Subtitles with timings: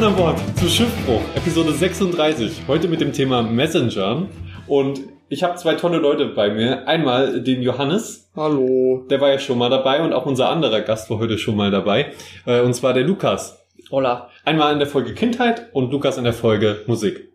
[0.00, 2.62] Mann an Bord zu Schiffbruch, Episode 36.
[2.66, 4.28] Heute mit dem Thema Messenger.
[4.66, 6.88] Und ich habe zwei tolle Leute bei mir.
[6.88, 8.30] Einmal den Johannes.
[8.34, 9.04] Hallo.
[9.10, 11.70] Der war ja schon mal dabei und auch unser anderer Gast war heute schon mal
[11.70, 12.12] dabei.
[12.46, 13.62] Äh, Und zwar der Lukas.
[13.90, 14.30] Hola.
[14.46, 17.28] Einmal in der Folge Kindheit und Lukas in der Folge Musik.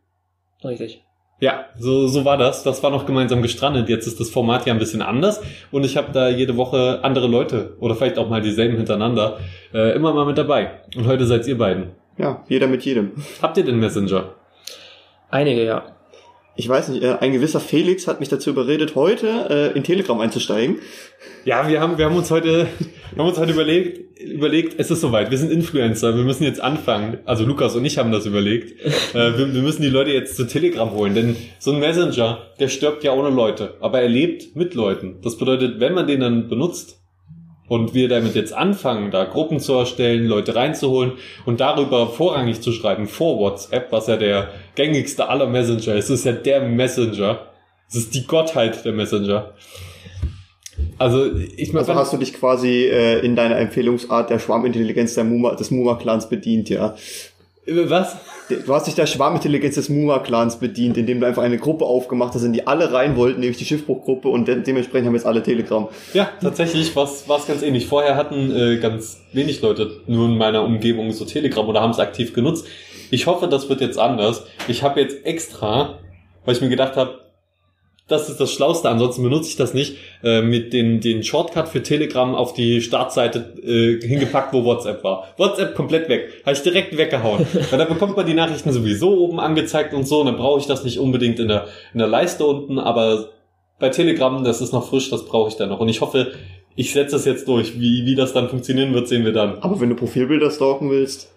[0.63, 1.03] Richtig.
[1.39, 2.63] Ja, so, so war das.
[2.63, 3.89] Das war noch gemeinsam gestrandet.
[3.89, 5.39] Jetzt ist das Format ja ein bisschen anders
[5.69, 9.37] und ich habe da jede Woche andere Leute oder vielleicht auch mal dieselben hintereinander
[9.71, 10.81] äh, immer mal mit dabei.
[10.95, 11.91] Und heute seid ihr beiden.
[12.17, 13.11] Ja, jeder mit jedem.
[13.41, 14.35] Habt ihr den Messenger?
[15.29, 15.95] Einige, ja.
[16.57, 20.17] Ich weiß nicht, äh, ein gewisser Felix hat mich dazu überredet, heute äh, in Telegram
[20.21, 20.77] einzusteigen.
[21.43, 22.67] Ja, wir haben, wir haben uns heute,
[23.13, 26.61] wir haben uns heute überlegt, überlegt, es ist soweit, wir sind Influencer, wir müssen jetzt
[26.61, 27.17] anfangen.
[27.25, 28.81] Also Lukas und ich haben das überlegt.
[29.13, 32.69] Äh, wir, wir müssen die Leute jetzt zu Telegram holen, denn so ein Messenger, der
[32.69, 35.19] stirbt ja ohne Leute, aber er lebt mit Leuten.
[35.21, 37.04] Das bedeutet, wenn man den dann benutzt
[37.67, 41.13] und wir damit jetzt anfangen, da Gruppen zu erstellen, Leute reinzuholen
[41.45, 46.19] und darüber vorrangig zu schreiben vor WhatsApp, was ja der gängigste aller Messenger ist, es
[46.19, 47.39] ist ja der Messenger.
[47.87, 49.53] Es ist die Gottheit der Messenger.
[50.97, 55.23] Also ich meine, Also hast du dich quasi äh, in deiner Empfehlungsart der Schwarmintelligenz der
[55.23, 56.95] Muma, des Muma-Clans bedient, ja.
[57.67, 58.17] was?
[58.47, 62.43] Du hast dich der Schwarmintelligenz des Muma-Clans bedient, indem du einfach eine Gruppe aufgemacht hast,
[62.43, 65.87] in die alle rein wollten, nämlich die Schiffbruchgruppe und de dementsprechend haben jetzt alle Telegram.
[66.13, 67.87] Ja, tatsächlich war es ganz ähnlich.
[67.87, 71.99] Vorher hatten äh, ganz wenig Leute nur in meiner Umgebung so Telegram oder haben es
[71.99, 72.67] aktiv genutzt.
[73.09, 74.43] Ich hoffe, das wird jetzt anders.
[74.67, 75.99] Ich habe jetzt extra,
[76.43, 77.24] weil ich mir gedacht habe,
[78.07, 81.81] das ist das Schlauste, ansonsten benutze ich das nicht, äh, mit den, den Shortcut für
[81.81, 85.33] Telegram auf die Startseite äh, hingepackt, wo WhatsApp war.
[85.37, 86.29] WhatsApp komplett weg.
[86.45, 87.47] Habe ich direkt weggehauen.
[87.71, 90.67] Weil da bekommt man die Nachrichten sowieso oben angezeigt und so, und dann brauche ich
[90.67, 93.29] das nicht unbedingt in der, in der Leiste unten, aber
[93.79, 95.79] bei Telegram, das ist noch frisch, das brauche ich dann noch.
[95.79, 96.33] Und ich hoffe,
[96.75, 97.79] ich setze das jetzt durch.
[97.79, 99.59] Wie, wie das dann funktionieren wird, sehen wir dann.
[99.59, 101.31] Aber wenn du Profilbilder stalken willst,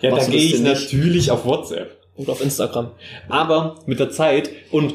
[0.00, 0.92] Ja, da gehe ich denn nicht?
[0.92, 1.98] natürlich auf WhatsApp.
[2.16, 2.92] Und auf Instagram.
[3.28, 4.94] Aber mit der Zeit, und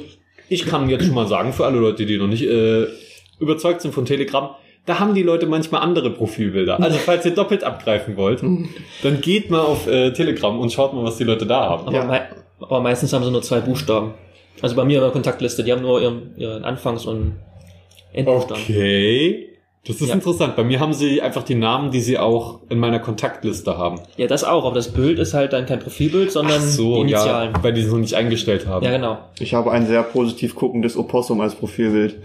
[0.49, 2.87] ich kann jetzt schon mal sagen, für alle Leute, die noch nicht äh,
[3.39, 4.49] überzeugt sind von Telegram,
[4.85, 6.79] da haben die Leute manchmal andere Profilbilder.
[6.81, 11.03] Also falls ihr doppelt abgreifen wollt, dann geht mal auf äh, Telegram und schaut mal,
[11.03, 11.87] was die Leute da haben.
[11.87, 12.05] Aber, Ja.
[12.05, 12.21] mei
[12.59, 14.13] aber meistens haben sie nur zwei Buchstaben.
[14.61, 17.35] Also bei mir in der Kontaktliste, die haben nur ihren, ihren Anfangs- und
[18.11, 18.61] Endbuchstaben.
[18.63, 19.47] Okay.
[19.87, 20.13] Das ist Ja.
[20.15, 20.55] interessant.
[20.55, 23.99] Bei mir haben sie einfach die Namen, die sie auch in meiner Kontaktliste haben.
[24.17, 27.53] Ja, das auch, aber das Bild ist halt dann kein Profilbild, sondern die ja, Initialen.
[27.61, 28.85] weil die es noch nicht eingestellt haben.
[28.85, 29.17] Ja, genau.
[29.39, 32.17] ich habe ein sehr positiv guckendes Opossum als Profilbild.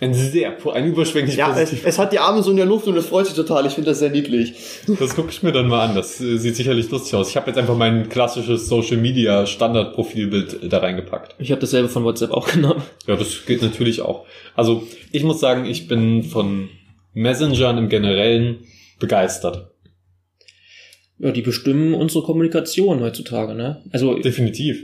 [0.00, 1.82] Ein sehr, ein überschwänglich Ja, es, positiv.
[1.84, 3.66] es hat die Arme so in der Luft und es freut sich total.
[3.66, 4.54] Ich finde das sehr niedlich.
[4.98, 5.94] Das gucke ich mir dann mal an.
[5.94, 7.28] Das äh, sieht sicherlich lustig aus.
[7.28, 11.34] Ich habe jetzt einfach mein klassisches Social Media Standard-Profilbild äh, da reingepackt.
[11.38, 12.82] Ich habe dasselbe von WhatsApp auch genommen.
[13.06, 14.24] Ja, das geht natürlich auch.
[14.54, 16.70] Also ich muss sagen, ich bin von
[17.12, 18.58] Messengern im Generellen
[18.98, 19.70] begeistert.
[21.18, 23.82] Ja, die bestimmen unsere Kommunikation heutzutage, ne?
[23.92, 24.82] Also Definitiv.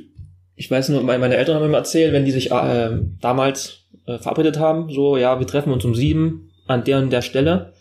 [0.54, 4.58] ich weiß nur, meine Eltern haben mir erzählt, wenn die sich äh, damals äh, verabredet
[4.58, 7.72] haben, so, ja, wir treffen uns um sieben an der und der Stelle.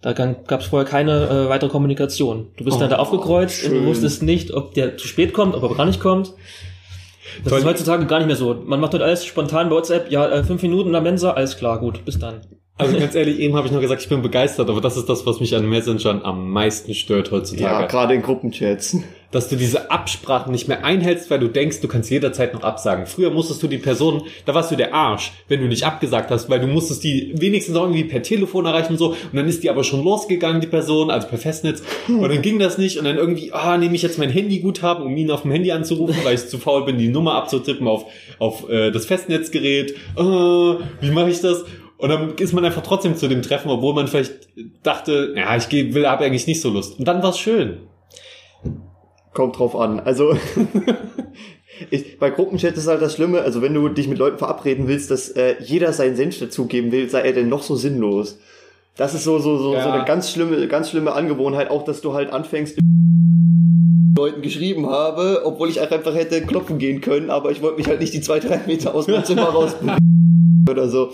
[0.00, 2.48] Da gab es vorher keine äh, weitere Kommunikation.
[2.56, 3.82] Du bist Oh, dann da aufgekreuzt und schön.
[3.82, 6.32] du wusstest nicht, ob der zu spät kommt, ob er gar nicht kommt.
[7.44, 7.60] Das Toll.
[7.60, 8.54] ist heutzutage gar nicht mehr so.
[8.66, 11.56] Man macht dort alles spontan bei WhatsApp, ja, äh, fünf Minuten in der Mensa, alles
[11.56, 12.40] klar, gut, bis dann.
[12.78, 15.24] Also ganz ehrlich, eben habe ich noch gesagt, ich bin begeistert, aber das ist das,
[15.26, 17.86] was mich an Messengern am meisten stört Ja, heutzutage.
[17.86, 18.96] gerade in Gruppenchats.
[19.30, 23.06] dass du diese Absprachen nicht mehr einhältst, weil du denkst, du kannst jederzeit noch absagen.
[23.06, 26.50] Früher musstest du die Person, da warst du der Arsch, wenn du nicht abgesagt hast,
[26.50, 29.10] weil du musstest die wenigstens auch irgendwie per Telefon erreichen und so.
[29.10, 31.82] Und dann ist die aber schon losgegangen, die Person, also per Festnetz.
[32.08, 32.98] Und dann ging das nicht.
[32.98, 36.16] Und dann irgendwie, ah, nehme ich jetzt mein Handyguthaben, um ihn auf dem Handy anzurufen,
[36.24, 38.04] weil ich zu faul bin, die Nummer abzutippen auf,
[38.38, 39.92] auf äh, das Festnetzgerät.
[40.16, 41.64] Äh, wie mache ich das?
[42.02, 44.48] Und dann ist man einfach trotzdem zu dem Treffen, obwohl man vielleicht
[44.82, 46.98] dachte, ja, ich geh, will, habe eigentlich nicht so Lust.
[46.98, 47.76] Und dann war's schön.
[49.32, 50.00] Kommt drauf an.
[50.00, 50.36] Also
[51.90, 55.12] ich, bei Gruppenchat ist halt das Schlimme, also wenn du dich mit Leuten verabreden willst,
[55.12, 58.40] dass äh, jeder seinen Senf dazugeben will, sei er denn noch so sinnlos.
[58.96, 59.84] Das ist so so so, Ja.
[59.84, 62.78] so eine ganz schlimme ganz schlimme Angewohnheit, auch dass du halt anfängst
[64.18, 68.00] Leuten geschrieben habe, obwohl ich einfach hätte klopfen gehen können, aber ich wollte mich halt
[68.00, 69.76] nicht die zwei drei Meter aus meinem Zimmer raus
[70.68, 71.12] oder so.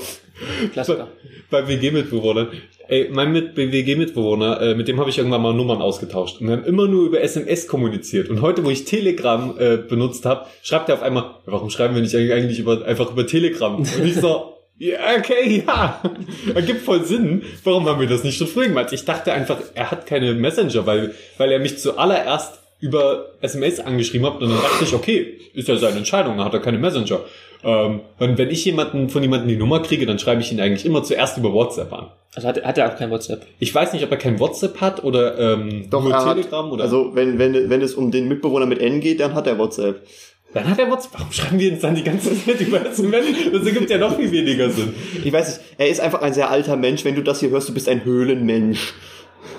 [0.73, 1.09] Klassiker.
[1.51, 2.49] bei WG-Mitbewohnern.
[2.89, 6.41] Ey, mein mit WG-Mitbewohner, äh, mit dem habe ich irgendwann mal Nummern ausgetauscht.
[6.41, 8.31] Und wir haben immer nur über SMS kommuniziert.
[8.31, 12.03] Und heute, wo ich Telegram äh, benutzt habe, schreibt er auf einmal, warum schreiben wir
[12.03, 13.77] nicht eigentlich über, einfach über Telegram?
[13.77, 16.03] Und ich so, ja, okay, ja.
[16.55, 17.43] Ergibt voll Sinn.
[17.63, 18.93] Warum haben wir das nicht schon früher gemacht?
[18.93, 24.27] Ich dachte einfach, er hat keine Messenger, weil, weil er mich zuallererst über SMS angeschrieben
[24.27, 24.41] hat.
[24.41, 27.21] Und dann dachte ich, okay, ist ja seine Entscheidung, dann hat er keine Messenger.
[27.65, 30.87] Ähm, und wenn ich jemanden von jemandem die Nummer kriege, dann schreibe ich ihn eigentlich
[30.87, 32.07] immer zuerst über WhatsApp an.
[32.35, 33.47] Also hat, hat er auch kein WhatsApp.
[33.59, 36.85] Ich weiß nicht, ob er kein WhatsApp hat oder ähm, Doch, nur Telegram hat, oder.
[36.85, 40.07] also wenn, wenn, wenn es um den Mitbewohner mit N geht, dann hat er WhatsApp.
[40.55, 41.15] dann hat er WhatsApp.
[41.15, 43.25] Warum schreiben wir uns dann die ganze Zeit über SMS?
[43.53, 44.95] Das ergibt ja noch viel weniger Sinn.
[45.25, 47.05] Ich weiß nicht, er ist einfach ein sehr alter Mensch.
[47.05, 48.95] Wenn du das hier hörst, du bist ein Höhlenmensch.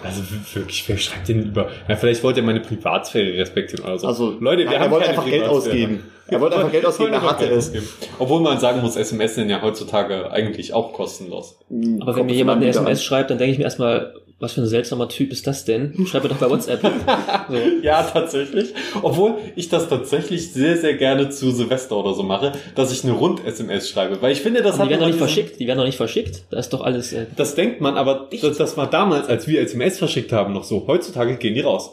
[0.03, 0.21] Also
[0.53, 1.69] wirklich, wer schreibt denn über?
[1.87, 4.07] Na, vielleicht wollte er meine Privatsphäre respektieren oder so.
[4.07, 6.03] Also, Leute, wir nein, haben er wollte einfach Geld ausgeben.
[6.27, 7.71] Er wollte einfach Geld ausgeben, er hatte es.
[8.17, 11.57] Obwohl man sagen muss, SMS sind ja heutzutage eigentlich auch kostenlos.
[11.99, 14.67] Aber wenn mir jemand eine SMS schreibt, dann denke ich mir erstmal, was für ein
[14.67, 15.93] seltsamer Typ ist das denn?
[16.07, 16.81] Schreib mir doch bei WhatsApp.
[17.49, 17.55] so.
[17.81, 18.73] Ja, tatsächlich.
[19.01, 23.13] Obwohl ich das tatsächlich sehr, sehr gerne zu Silvester oder so mache, dass ich eine
[23.13, 24.21] Rund-SMS schreibe.
[24.21, 25.59] Weil ich finde, das Aber die hat werden doch nicht verschickt.
[25.59, 26.43] Die werden doch nicht verschickt.
[26.51, 27.11] Da ist doch alles.
[27.13, 30.63] Äh, Das denkt man, aber das, das war damals, als wir SMS verschickt haben, noch
[30.63, 30.85] so.
[30.87, 31.91] Heutzutage gehen die raus.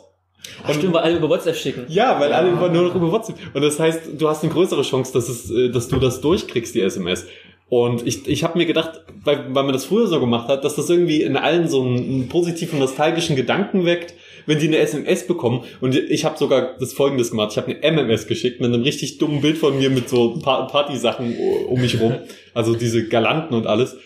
[0.64, 1.86] Ach, stimmt, weil alle über WhatsApp schicken.
[1.88, 3.36] Ja, weil alle immer nur noch über WhatsApp.
[3.52, 6.74] Und das heißt, du hast eine größere Chance, dass, es, äh, dass du das durchkriegst,
[6.74, 7.26] die SMS.
[7.68, 10.76] Und ich, ich habe mir gedacht, weil, weil man das früher so gemacht hat, dass
[10.76, 14.14] das irgendwie in allen so einen, einen positiven, nostalgischen Gedanken weckt,
[14.46, 15.64] wenn die eine SMS bekommen.
[15.80, 17.50] Und ich habe sogar das Folgendes gemacht.
[17.52, 20.66] Ich habe eine MMS geschickt mit einem richtig dummen Bild von mir mit so Pa-
[20.66, 21.36] Partysachen
[21.66, 22.14] um mich rum.
[22.54, 23.96] Also diese Galanten und alles.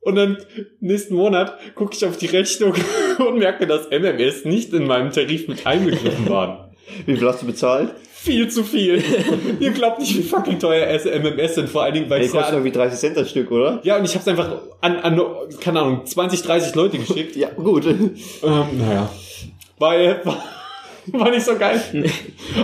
[0.00, 0.38] Und dann
[0.80, 2.74] nächsten Monat gucke ich auf die Rechnung
[3.18, 6.72] und merke, dass MMS nicht in meinem Tarif mit einbegriffen waren.
[7.06, 7.94] Wie viel hast du bezahlt?
[8.22, 9.02] Viel zu viel.
[9.58, 12.50] Ihr glaubt nicht, wie fucking teuer MMS sind, vor allen Dingen, weil Ey, ich kostet
[12.50, 13.80] ja, irgendwie 30 Cent das Stück, oder?
[13.82, 15.20] ja, und ich habe es einfach an, an,
[15.60, 17.34] keine Ahnung, 20, 30 Leute geschickt.
[17.42, 17.84] Ja, gut.
[17.84, 18.14] ähm,
[18.78, 19.10] naja.
[19.78, 20.44] Weil, war,
[21.06, 21.82] war nicht so geil.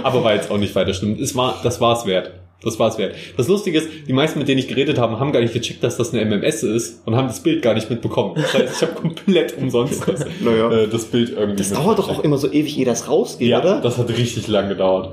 [0.05, 1.19] Aber war jetzt auch nicht weiter schlimm.
[1.21, 2.31] Es war, das war es wert.
[2.65, 3.15] Das war es wert.
[3.37, 5.97] Das Lustige ist, die meisten, mit denen ich geredet habe, haben gar nicht gecheckt, dass
[5.97, 8.35] das eine MMS ist und haben das Bild gar nicht mitbekommen.
[8.35, 10.69] Das heißt, ich habe komplett umsonst das, Naja.
[10.73, 11.57] äh, das Bild irgendwie.
[11.57, 13.81] Das dauert doch auch immer so ewig, ehe das rausgeht, Ja, oder?
[13.81, 15.11] das hat richtig lang gedauert.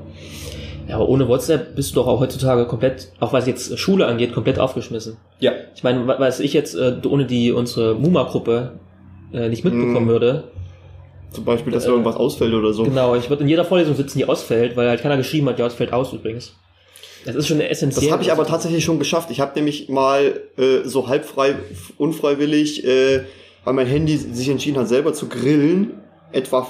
[0.87, 4.33] Ja, aber ohne WhatsApp bist du doch auch heutzutage komplett, auch was jetzt Schule angeht,
[4.33, 5.17] komplett aufgeschmissen.
[5.39, 5.51] Ja.
[5.75, 8.79] Ich meine, wa- was ich jetzt äh, ohne die unsere Muma-Gruppe
[9.33, 10.09] äh, nicht mitbekommen Mm.
[10.09, 10.43] würde.
[11.31, 12.83] Zum Beispiel, dass Äh, irgendwas ausfällt oder so.
[12.83, 15.65] Genau, ich würde in jeder Vorlesung sitzen, die ausfällt, weil halt keiner geschrieben hat, ja,
[15.67, 16.55] es fällt aus übrigens.
[17.25, 18.05] Das ist schon essentiell.
[18.05, 19.31] Das habe ich aber tatsächlich schon geschafft.
[19.31, 21.55] Ich habe nämlich mal äh, so halb frei,
[21.97, 23.23] unfreiwillig, äh,
[23.63, 25.99] weil mein Handy sich entschieden hat, selber zu grillen,
[26.31, 26.67] etwa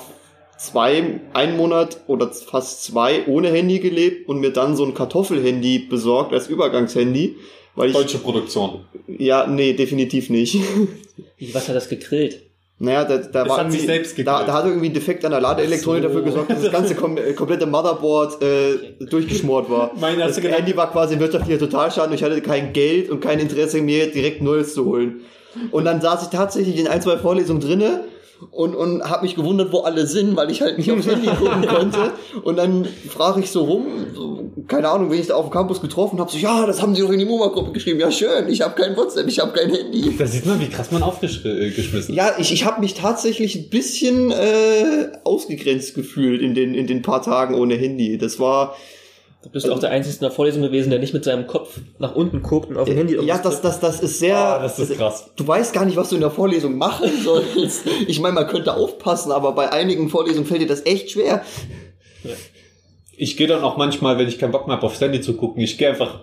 [0.57, 5.79] zwei, ein Monat oder fast zwei ohne Handy gelebt und mir dann so ein Kartoffelhandy
[5.79, 7.35] besorgt als Übergangshandy.
[7.75, 8.85] Weil ich, Deutsche Produktion.
[9.07, 10.57] ja, nee, definitiv nicht.
[11.37, 12.44] Wie, was hat das gegrillt?
[12.77, 15.39] Naja, da, da war hat sich selbst da, da hat irgendwie ein Defekt an der
[15.39, 16.07] Ladeelektronik so.
[16.09, 19.91] dafür gesorgt, dass das ganze kom äh, komplette Motherboard äh, durchgeschmort war.
[19.99, 23.09] Meine, hast das gedacht- Handy war quasi ein wirtschaftlicher Totalschaden und ich hatte kein Geld
[23.09, 25.21] und kein Interesse, mir direkt Neues zu holen.
[25.71, 28.01] Und dann saß ich tatsächlich in ein, zwei Vorlesungen drinne
[28.51, 31.65] und, und habe mich gewundert, wo alle sind, weil ich halt nicht aufs Handy gucken
[31.67, 32.11] konnte.
[32.43, 35.81] Und dann frage ich so rum, so, keine Ahnung, wen ich da auf dem Campus
[35.81, 37.99] getroffen habe, so, ja, das haben sie doch in die MoMA-Gruppe geschrieben.
[37.99, 40.15] Ja, schön, ich habe kein WhatsApp, ich habe kein Handy.
[40.17, 42.09] Da sieht man, wie krass man aufgeschmissen ist.
[42.09, 47.01] Ja, ich, ich habe mich tatsächlich ein bisschen äh, ausgegrenzt gefühlt in den, in den
[47.01, 48.17] paar Tagen ohne Handy.
[48.17, 48.75] Das war,
[49.45, 52.15] Du bist auch der Einzige in der Vorlesung gewesen, der nicht mit seinem Kopf nach
[52.15, 54.35] unten guckt und auf dem Handy ja, das, das, das ist sehr...
[54.35, 55.29] Ah, das ist krass.
[55.35, 57.83] Du weißt gar nicht, was du in der Vorlesung machen sollst.
[58.07, 61.43] Ich meine, man könnte aufpassen, aber bei einigen Vorlesungen fällt dir das echt schwer.
[63.15, 65.61] Ich gehe dann auch manchmal, wenn ich keinen Bock mehr habe, aufs Handy zu gucken,
[65.61, 66.21] ich gehe einfach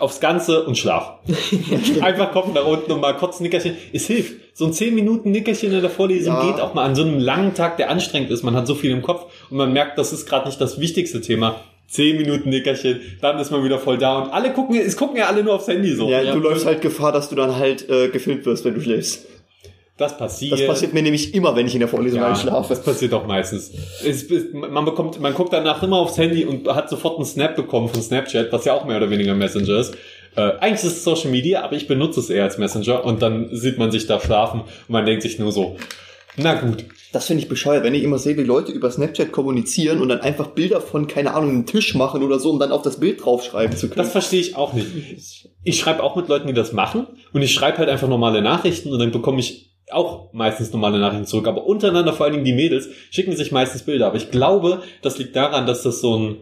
[0.00, 1.20] aufs Ganze und schlaf.
[2.00, 3.76] einfach Kopf nach unten und mal kurz ein Nickerchen.
[3.92, 4.34] Es hilft.
[4.54, 6.50] So ein 10 Minuten Nickerchen in der Vorlesung Ja.
[6.50, 8.42] geht auch mal an so einem langen Tag, der anstrengend ist.
[8.42, 11.20] Man hat so viel im Kopf und man merkt, das ist gerade nicht das wichtigste
[11.20, 11.60] Thema.
[11.88, 15.26] 10 Minuten Nickerchen, dann ist man wieder voll da und alle gucken, es gucken ja
[15.26, 16.08] alle nur aufs Handy so.
[16.08, 16.34] Ja, Ja.
[16.34, 19.26] du läufst halt Gefahr, dass du dann halt äh, gefilmt wirst, wenn du schläfst.
[19.96, 20.52] Das passiert.
[20.52, 22.68] Das passiert mir nämlich immer, wenn ich in der Vorlesung Ja, einschlafe.
[22.68, 23.72] das passiert auch meistens.
[24.04, 27.88] Es, man bekommt, man guckt danach immer aufs Handy und hat sofort einen Snap bekommen
[27.88, 29.96] von Snapchat, was ja auch mehr oder weniger Messenger ist.
[30.36, 33.48] Äh, eigentlich ist es Social Media, aber ich benutze es eher als Messenger und dann
[33.50, 35.76] sieht man sich da schlafen und man denkt sich nur so,
[36.38, 36.84] na gut.
[37.12, 40.20] Das finde ich bescheuert, wenn ich immer sehe, wie Leute über Snapchat kommunizieren und dann
[40.20, 43.24] einfach Bilder von, keine Ahnung, einem Tisch machen oder so, um dann auf das Bild
[43.24, 43.98] draufschreiben zu können.
[43.98, 45.48] Das verstehe ich auch nicht.
[45.62, 48.92] Ich schreibe auch mit Leuten, die das machen und ich schreibe halt einfach normale Nachrichten
[48.92, 52.52] und dann bekomme ich auch meistens normale Nachrichten zurück, aber untereinander, vor allen Dingen die
[52.52, 54.06] Mädels, schicken sich meistens Bilder.
[54.06, 56.36] Aber ich glaube, das liegt daran, dass das so ein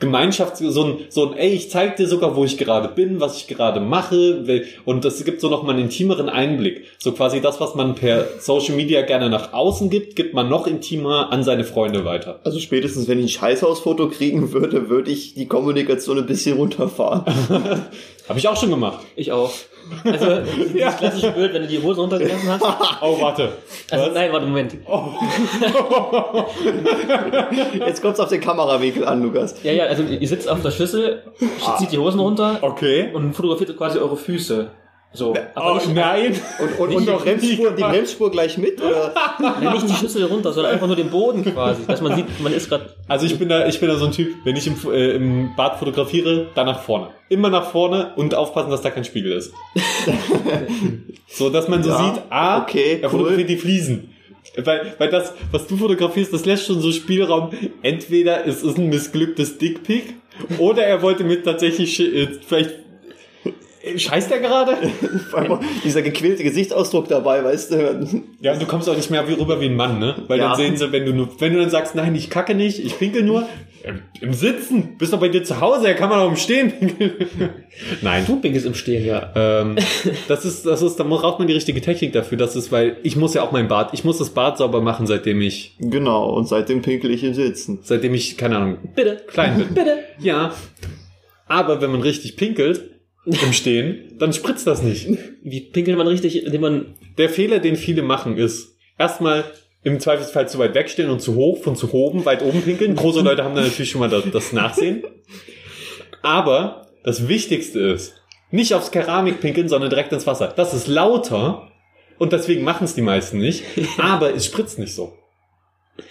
[0.00, 3.36] Gemeinschafts-, so ein, so ein, ey, ich zeig dir sogar, wo ich gerade bin, was
[3.36, 6.84] ich gerade mache, und das gibt so nochmal einen intimeren Einblick.
[6.98, 10.66] So quasi das, was man per Social Media gerne nach außen gibt, gibt man noch
[10.66, 12.40] intimer an seine Freunde weiter.
[12.44, 17.24] also spätestens, wenn ich ein Scheißhausfoto kriegen würde, würde ich die Kommunikation ein bisschen runterfahren.
[18.28, 19.00] Habe ich auch schon gemacht.
[19.16, 19.52] Ich auch.
[20.04, 20.40] Also,
[20.72, 22.62] dieses klassische Bild, wenn du die Hose runtergelassen hast.
[23.02, 23.52] Oh, warte.
[23.90, 24.14] Also, Was?
[24.14, 24.74] nein, warte, Moment.
[27.86, 29.54] Jetzt kommt's auf den Kamerawinkel an, Lukas.
[29.62, 31.22] Ja, ja, also ihr sitzt auf der Schüssel,
[31.78, 33.10] zieht die Hosen runter Okay.
[33.12, 34.68] und fotografiert quasi eure Füße.
[35.12, 35.34] So.
[35.56, 36.40] Aber Oh, nicht, nein.
[36.60, 38.80] Und, und, und noch Bremsspur, die Bremsspur gleich mit?
[38.80, 39.12] Oder?
[39.40, 41.82] nein, nicht die Schüssel runter, sondern einfach nur den Boden quasi.
[41.84, 42.94] Dass man sieht, man ist gerade.
[43.08, 45.50] Also ich bin da, ich bin da so ein Typ, wenn ich im, äh, im
[45.56, 47.08] Bad fotografiere, dann nach vorne.
[47.28, 49.52] Immer nach vorne und aufpassen, dass da kein Spiegel ist.
[51.28, 53.18] so, dass man so Ja, sieht, ah, okay, er cool.
[53.20, 54.14] fotografiert die Fliesen.
[54.56, 57.50] Weil, weil das, was du fotografierst, das lässt schon so Spielraum.
[57.82, 60.14] Entweder es ist ein missglücktes Dickpick
[60.58, 62.70] oder er wollte mit tatsächlich äh, vielleicht
[63.96, 64.76] scheißt er gerade?
[65.30, 68.22] Vor allem dieser gequälte Gesichtsausdruck dabei, weißt du?
[68.40, 70.16] Ja, und du kommst auch nicht mehr wie rüber wie ein Mann, ne?
[70.28, 70.48] Weil Ja.
[70.48, 72.98] dann sehen sie, wenn du nur, wenn du dann sagst, nein, ich kacke nicht, ich
[72.98, 73.46] pinkel nur,
[73.82, 76.70] im, im Sitzen, bist doch bei dir zu Hause, er kann man auch im Stehen
[76.70, 77.12] pinkeln.
[78.02, 78.24] nein.
[78.26, 79.32] Du pinkst im Stehen, ja.
[79.34, 79.76] Ähm,
[80.28, 82.36] das ist, das ist, da braucht man die richtige Technik dafür.
[82.36, 85.06] Das ist, weil ich muss ja auch mein Bad, ich muss das Bad sauber machen,
[85.06, 87.78] seitdem ich, Genau, und seitdem pinkel ich im Sitzen.
[87.82, 89.22] seitdem ich, keine Ahnung, Bitte.
[89.28, 89.68] klein bin.
[89.74, 89.98] Bitte.
[90.18, 90.52] Ja.
[91.46, 92.82] Aber wenn man richtig pinkelt,
[93.26, 95.08] im Stehen, dann spritzt das nicht.
[95.42, 96.94] Wie pinkelt man richtig, indem man.
[97.18, 99.44] Der Fehler, den viele machen, ist erstmal
[99.82, 102.94] im Zweifelsfall zu weit wegstehen und zu hoch, von zu oben, weit oben pinkeln.
[102.96, 105.02] Große Leute haben da natürlich schon mal das, das Nachsehen.
[106.22, 108.14] Aber das Wichtigste ist,
[108.50, 110.52] nicht aufs Keramik pinkeln, sondern direkt ins Wasser.
[110.54, 111.70] Das ist lauter
[112.18, 113.64] und deswegen machen es die meisten nicht.
[113.98, 115.16] Aber es spritzt nicht so.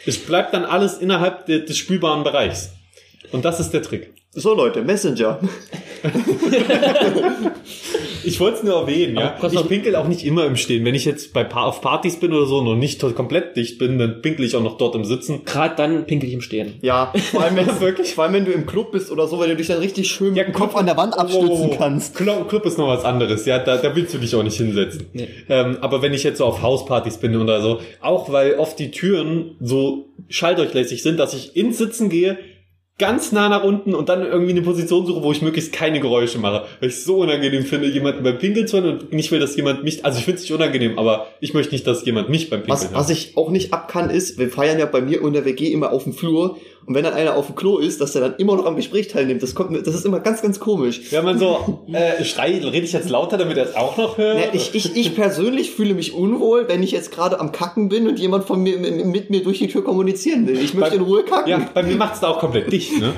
[0.06, 2.72] Es bleibt dann alles innerhalb de- des spülbaren Bereichs.
[3.32, 4.14] Und das ist der Trick.
[4.32, 5.40] So Leute, Messenger.
[8.22, 9.38] Ich wollte es nur erwähnen, ja.
[9.42, 10.84] Ich pinkel auch nicht immer im Stehen.
[10.86, 13.80] Wenn ich jetzt bei pa auf Partys bin oder so und noch nicht komplett dicht
[13.80, 15.46] bin, dann pinkel ich auch noch dort im Sitzen.
[15.46, 16.76] Gerade dann pinkel ich im Stehen.
[16.82, 18.14] Ja, vor allem, wenn, wirklich?
[18.14, 20.34] vor allem wenn du im Club bist oder so, weil du dich dann richtig schön
[20.34, 22.16] mit dem Kopf an der Wand abstützen Oh, kannst.
[22.16, 25.08] Club, Club ist noch was anderes, ja, da, da willst du dich auch nicht hinsetzen.
[25.14, 25.28] Nee.
[25.48, 28.92] Ähm, aber wenn ich jetzt so auf Hauspartys bin oder so, auch weil oft die
[28.92, 32.38] Türen so schalldurchlässig sind, dass ich ins Sitzen gehe,
[33.00, 36.38] ganz nah nach unten und dann irgendwie eine Position suche, wo ich möglichst keine Geräusche
[36.38, 36.66] mache.
[36.80, 39.56] Weil ich es so unangenehm finde, jemanden beim Pinkeln zu hören und nicht will, dass
[39.56, 42.50] jemand mich, also ich finde es nicht unangenehm, aber ich möchte nicht, dass jemand mich
[42.50, 42.94] beim Pinkeln Was, hört.
[42.94, 45.92] was ich auch nicht abkann ist, wir feiern ja bei mir in der WG immer
[45.92, 48.56] auf dem Flur und wenn dann einer auf dem Klo ist, dass der dann immer
[48.56, 51.02] noch am Gespräch teilnimmt, das kommt das ist immer ganz, ganz komisch.
[51.12, 54.38] Wenn man so, äh, schrei, rede ich jetzt lauter, damit er es auch noch hört?
[54.38, 58.08] Ja, ich, ich, ich persönlich fühle mich unwohl, wenn ich jetzt gerade am Kacken bin
[58.08, 60.58] und jemand von mir mit, mir durch die Tür kommunizieren will.
[60.58, 61.50] Ich möchte Bei- in Ruhe kacken.
[61.52, 63.14] Ja, bei mir macht's da auch komplett dicht, ne?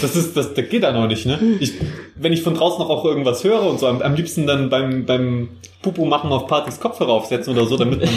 [0.00, 1.38] Das ist, das, das geht dann auch nicht, ne?
[1.60, 1.72] Ich,
[2.16, 5.04] wenn ich von draußen noch auch irgendwas höre und so, am, am liebsten dann beim,
[5.04, 5.48] beim
[5.82, 8.10] Pupu machen auf Partys Kopfhörer aufsetzen oder so, damit man,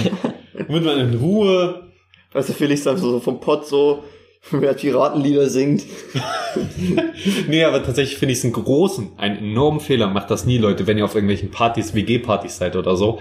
[0.67, 1.81] damit man in Ruhe,
[2.33, 4.03] Weißt du, Felix dann so vom Pott so,
[4.51, 5.83] wer Piratenlieder singt.
[7.47, 10.07] nee, aber tatsächlich finde ich es einen großen, einen enormen Fehler.
[10.07, 13.19] Macht das nie, Leute, wenn ihr auf irgendwelchen Partys, WG-Partys seid oder so.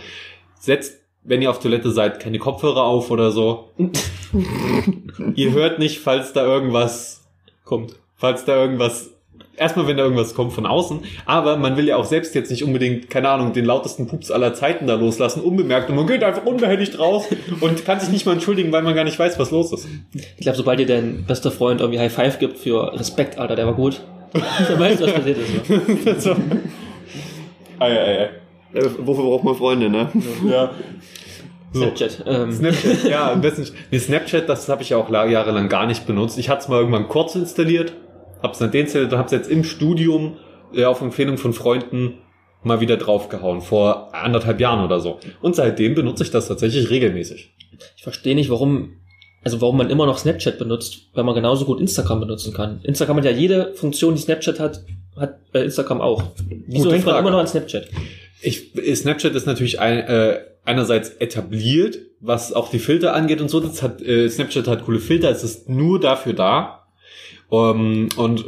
[0.58, 3.70] Setzt, wenn ihr auf Toilette seid, keine Kopfhörer auf oder so.
[5.34, 7.24] ihr hört nicht, falls da irgendwas
[7.64, 7.98] Kommt.
[8.14, 9.13] falls da irgendwas,
[9.56, 12.64] erstmal wenn da irgendwas kommt von außen, aber man will ja auch selbst jetzt nicht
[12.64, 16.44] unbedingt, keine Ahnung, den lautesten Pups aller Zeiten da loslassen, unbemerkt und man geht einfach
[16.44, 17.26] unbehelligt raus
[17.60, 19.86] und kann sich nicht mal entschuldigen, weil man gar nicht weiß, was los ist.
[20.36, 23.66] Ich glaube, sobald dir dein bester Freund irgendwie High Five gibt für Respekt, Alter, der
[23.66, 24.00] war gut.
[24.32, 26.04] Dann weißt du, was passiert ist.
[26.06, 26.14] Ja.
[26.18, 26.30] so.
[27.78, 28.30] Ei, ei, ei.
[28.78, 30.08] Äh, wofür braucht man Freunde, ne?
[30.48, 30.70] Ja.
[31.72, 31.82] So.
[31.82, 32.24] Snapchat.
[32.26, 33.66] Ähm, Snapchat, ja, am besten.
[33.90, 36.38] Nee, Snapchat, das habe ich ja auch la- jahrelang gar nicht benutzt.
[36.38, 37.94] Ich hatte es mal irgendwann kurz installiert,
[38.44, 40.36] hab's dann deinstalliert und hab's jetzt im Studium
[40.72, 42.18] äh, auf Empfehlung von Freunden
[42.62, 45.18] mal wieder draufgehauen, vor anderthalb Jahren oder so.
[45.42, 47.54] Und seitdem benutze ich das tatsächlich regelmäßig.
[47.96, 49.00] ich verstehe nicht, warum,
[49.42, 52.80] also warum man immer noch Snapchat benutzt, weil man genauso gut Instagram benutzen kann.
[52.82, 54.84] Instagram hat ja jede Funktion, die Snapchat hat,
[55.16, 56.22] hat äh, Instagram auch.
[56.66, 57.88] Wieso hilft man immer noch an Snapchat?
[58.40, 63.60] Ich, Snapchat ist natürlich ein, äh, einerseits etabliert, was auch die Filter angeht und so.
[63.60, 66.83] Das hat, äh, Snapchat hat coole Filter, es ist nur dafür da.
[67.54, 68.44] Um, und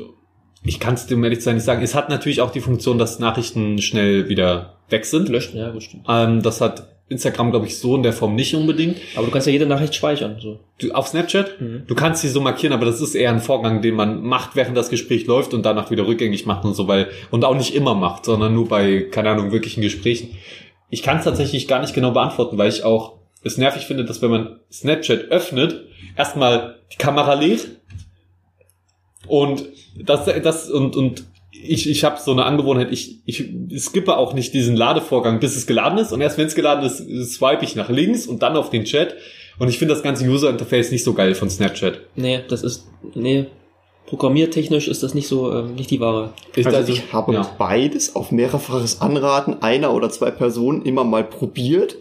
[0.64, 1.82] ich kann es dir ehrlich sein nicht sagen.
[1.82, 5.28] Es hat natürlich auch die Funktion, dass Nachrichten schnell wieder weg sind.
[5.28, 6.04] Löschen, ja, gut, stimmt.
[6.08, 8.96] Ähm, das hat Instagram, glaube ich, so in der Form nicht unbedingt.
[9.14, 10.58] Aber du kannst ja jede Nachricht speichern, so.
[10.78, 11.84] Du, auf Snapchat, Mhm.
[11.86, 14.76] du kannst sie so markieren, aber das ist eher ein Vorgang, den man macht, während
[14.76, 17.94] das Gespräch läuft und danach wieder rückgängig macht und so, weil, und auch nicht immer
[17.94, 20.30] macht, sondern nur bei, keine Ahnung, wirklichen Gesprächen.
[20.90, 24.20] Ich kann es tatsächlich gar nicht genau beantworten, weil ich auch es nervig finde, dass
[24.22, 25.84] wenn man Snapchat öffnet,
[26.16, 27.68] erstmal die Kamera lädt
[29.28, 29.64] und
[29.99, 34.54] das, das und, und ich, ich habe so eine Angewohnheit, ich, ich skippe auch nicht
[34.54, 36.99] diesen Ladevorgang, bis es geladen ist und erst wenn es geladen ist,
[37.35, 39.16] swipe ich nach links und dann auf den Chat
[39.59, 42.00] und ich finde das ganze User-Interface nicht so geil von Snapchat.
[42.14, 43.47] Nee, das ist, nee.
[44.06, 46.33] programmiertechnisch ist das nicht so, ähm, nicht die Ware.
[46.54, 47.50] Ich, Also ich habe ja.
[47.59, 51.97] beides auf mehrfaches Anraten einer oder zwei Personen immer mal probiert,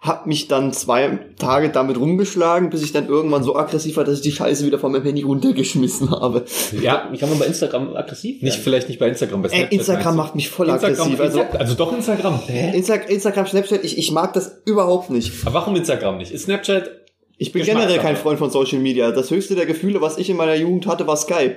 [0.00, 4.16] hab mich dann zwei Tage damit rumgeschlagen, bis ich dann irgendwann so aggressiv war, dass
[4.16, 6.44] ich die Scheiße wieder von meinem Handy runtergeschmissen habe.
[6.80, 10.04] ja, Wie kann man bei Instagram aggressiv nicht vielleicht nicht bei Instagram, bei Snapchat Instagram
[10.04, 10.16] meinst du?
[10.16, 11.20] macht mich voll Instagram, aggressiv.
[11.20, 12.40] Also also, doch Instagram.
[12.48, 15.32] Insta Instagram, Snapchat, ich, ich mag das überhaupt nicht.
[15.44, 16.30] Aber warum Instagram nicht?
[16.30, 16.90] Ist Snapchat
[17.36, 19.10] Ich bin generell kein Freund von Social Media.
[19.10, 21.56] Das höchste der Gefühle, was ich in meiner Jugend hatte, war Skype.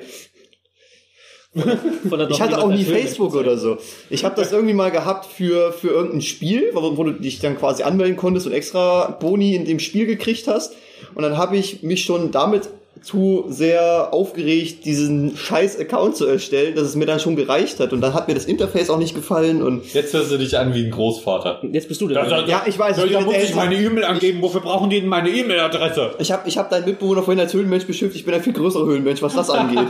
[1.54, 3.78] Von der Ich hatte auch nie Facebook oder so.
[4.10, 7.58] Ich habe das irgendwie mal gehabt für, für irgendein Spiel, wo, wo du dich dann
[7.58, 10.74] quasi anmelden konntest und extra Boni in dem Spiel gekriegt hast.
[11.14, 12.70] Und dann habe ich mich schon damit
[13.02, 17.92] zu sehr aufgeregt, diesen scheiß Account zu erstellen, dass es mir dann schon gereicht hat.
[17.94, 19.62] Und dann hat mir das Interface auch nicht gefallen.
[19.64, 21.62] Und Jetzt hörst du dich an wie ein Großvater.
[21.72, 22.24] Jetzt bist du der.
[22.24, 24.42] Da- da- ja, ich weiß, Da, ich da muss ich meine E-Mail angeben.
[24.42, 26.12] Wofür brauchen die denn meine E-Mail-Adresse?
[26.20, 28.16] ich habe ich hab deinen Mitbewohner vorhin als Höhlenmensch beschimpft.
[28.16, 29.80] Ich bin ein viel größerer Höhlenmensch, was das angeht.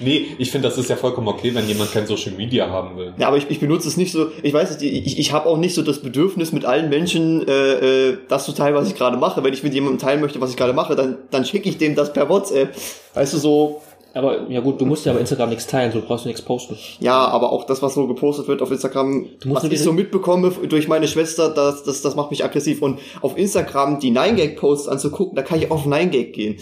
[0.00, 3.12] Nee, ich finde, das ist ja vollkommen okay, wenn jemand kein Social Media haben will.
[3.18, 5.58] Ja, aber ich, ich benutze es nicht so, ich weiß nicht, ich, ich habe auch
[5.58, 9.16] nicht so das Bedürfnis mit allen Menschen äh, äh, das zu teilen, was ich gerade
[9.16, 9.42] mache.
[9.44, 11.94] Wenn ich mit jemandem teilen möchte, was ich gerade mache, dann, dann schicke ich dem
[11.94, 12.74] das per WhatsApp.
[13.14, 13.82] Weißt du, so,
[14.14, 16.42] Aber ja gut, du musst ja bei Instagram nichts teilen, so du brauchst du nichts
[16.42, 16.78] posten.
[17.00, 19.92] ja, aber auch das, was so gepostet wird auf Instagram, Du musst was ich so
[19.92, 22.80] mitbekomme durch meine Schwester, das, das, das macht mich aggressiv.
[22.80, 26.58] Und auf Instagram die 9gag-Posts anzugucken, da kann ich auf 9gag gehen.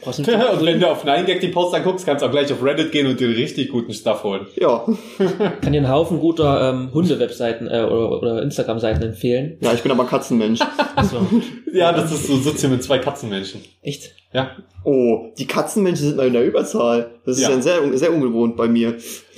[0.04, 3.06] Und wenn du auf 9gag die Post anguckst, kannst du auch gleich auf Reddit gehen
[3.06, 4.46] und dir richtig guten Stuff holen.
[4.56, 4.84] Ja,
[5.60, 9.58] kann dir einen Haufen guter ähm, Hunde-Webseiten äh, oder, oder Instagram-Seiten empfehlen.
[9.60, 10.60] ja, ich bin aber Katzenmensch.
[10.96, 11.26] Also,
[11.72, 13.60] Ja, das ist so, sitzt hier mit zwei Katzenmenschen.
[13.82, 14.14] echt?
[14.32, 14.56] Ja.
[14.84, 17.20] Oh, die Katzenmenschen sind in der Überzahl.
[17.26, 17.50] Das ist Ja.
[17.50, 18.96] ja sehr, sehr ungewohnt bei mir.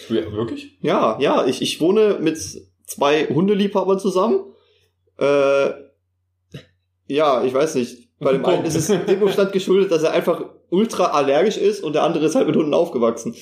[0.08, 0.78] ja wirklich?
[0.80, 2.38] Ja, ja, ich, ich wohne mit
[2.86, 4.40] zwei Hundeliebhabern zusammen.
[5.18, 5.70] Äh,
[7.08, 8.01] ja, ich weiß nicht.
[8.22, 11.94] Bei dem einen ist es dem Umstand geschuldet, dass er einfach ultra allergisch ist und
[11.94, 13.34] der andere ist halt mit Hunden aufgewachsen.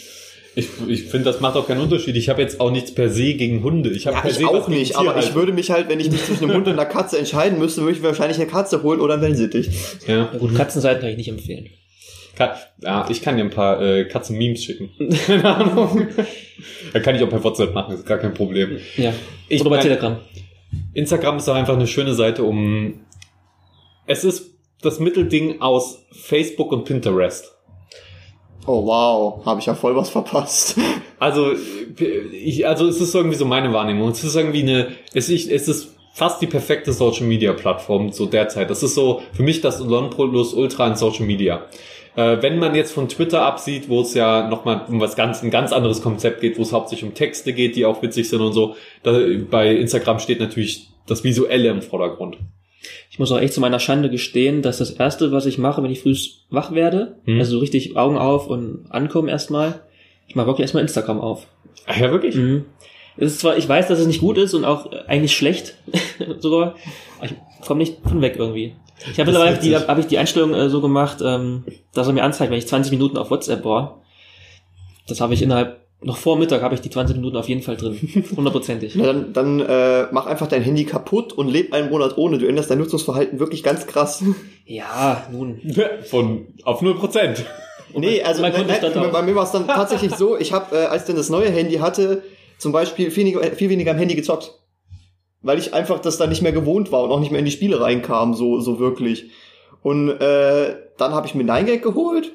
[0.56, 2.16] Ich, ich finde, das macht auch keinen Unterschied.
[2.16, 3.90] Ich habe jetzt auch nichts per se gegen Hunde.
[3.90, 6.10] Ich habe Ja, per ich se auch nicht, aber ich würde mich halt, wenn ich
[6.10, 8.82] mich zwischen einem Hund und einer Katze entscheiden müsste, würde ich mir wahrscheinlich eine Katze
[8.82, 9.68] holen oder einen Wellensittich.
[10.08, 10.16] Ja.
[10.32, 11.68] Ja gut, Katzenseiten kann ich nicht empfehlen.
[12.36, 14.90] Ka ja, ich kann dir ein paar äh, Katzen-Memes schicken.
[15.26, 16.08] Keine Ahnung.
[16.92, 18.78] Da kann ich auch per WhatsApp machen, ist gar kein Problem.
[18.96, 19.12] Ja.
[19.48, 20.18] Ich oder bei mein- Telegram.
[20.94, 23.00] Instagram ist auch einfach eine schöne Seite, um.
[24.06, 24.49] Es ist
[24.82, 27.54] das Mittelding aus Facebook und Pinterest.
[28.66, 30.76] Oh wow, habe ich ja voll was verpasst.
[31.20, 31.52] Also,
[32.32, 34.08] ich, also es ist irgendwie so meine Wahrnehmung.
[34.08, 38.24] Es ist irgendwie eine, es ist, es ist fast die perfekte Social Media Plattform so
[38.24, 38.70] derzeit.
[38.70, 41.66] Das ist so für mich das Nonplusultra in Social Media.
[42.16, 45.50] Äh, wenn man jetzt von Twitter absieht, wo es ja nochmal um was ganz, ein
[45.50, 48.54] ganz anderes Konzept geht, wo es hauptsächlich um Texte geht, die auch witzig sind und
[48.54, 52.38] so, da, bei Instagram steht natürlich das Visuelle im Vordergrund.
[53.10, 55.90] Ich muss auch echt zu meiner Schande gestehen, dass das erste, was ich mache, wenn
[55.90, 56.16] ich früh
[56.48, 57.38] wach werde, Hm.
[57.38, 59.82] also so richtig Augen auf und ankommen erstmal,
[60.26, 61.46] ich mache wirklich erstmal Instagram auf.
[61.86, 62.34] Ach ja, wirklich?
[62.36, 62.64] Mhm.
[63.16, 65.74] Es ist zwar, ich weiß, dass es nicht gut ist und auch eigentlich schlecht
[66.38, 66.76] sogar,
[67.18, 67.34] aber ich
[67.66, 68.74] komme nicht von weg irgendwie.
[69.10, 69.88] Ich habe mittlerweile die, witzig.
[69.88, 71.64] hab ich die Einstellung äh, so gemacht, ähm,
[71.94, 74.02] dass er mir anzeigt, wenn ich 20 Minuten auf WhatsApp war.
[75.08, 77.76] Das habe ich innerhalb, noch vor Mittag habe ich die 20 Minuten auf jeden Fall
[77.76, 77.98] drin.
[78.36, 78.94] Hundertprozentig.
[78.96, 82.38] Na, dann dann äh, mach einfach dein Handy kaputt und leb einen Monat ohne.
[82.38, 84.22] Du änderst dein Nutzungsverhalten wirklich ganz krass.
[84.64, 85.60] Ja, nun.
[86.08, 87.40] Von auf 0%.
[87.94, 90.84] Nee, also mein nein, nein, bei mir war es dann tatsächlich so, ich habe, äh,
[90.86, 92.22] als ich dann das neue Handy hatte,
[92.58, 94.54] zum Beispiel viel, weniger- viel weniger am Handy gezockt.
[95.42, 97.50] Weil ich einfach das dann nicht mehr gewohnt war und auch nicht mehr in die
[97.50, 99.30] Spiele reinkam, so, so wirklich.
[99.82, 102.32] Und äh, dann habe ich mir 9gag geholt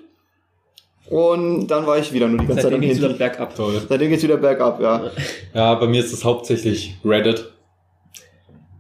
[1.10, 3.20] und dann war ich wieder nur die ganze Zeit am Seitdem geht's wieder Handy.
[3.20, 3.56] bergab.
[3.56, 3.82] Toll.
[3.88, 5.12] Seitdem geht's wieder bergab, ja.
[5.54, 7.52] Ja, bei mir ist es hauptsächlich Reddit.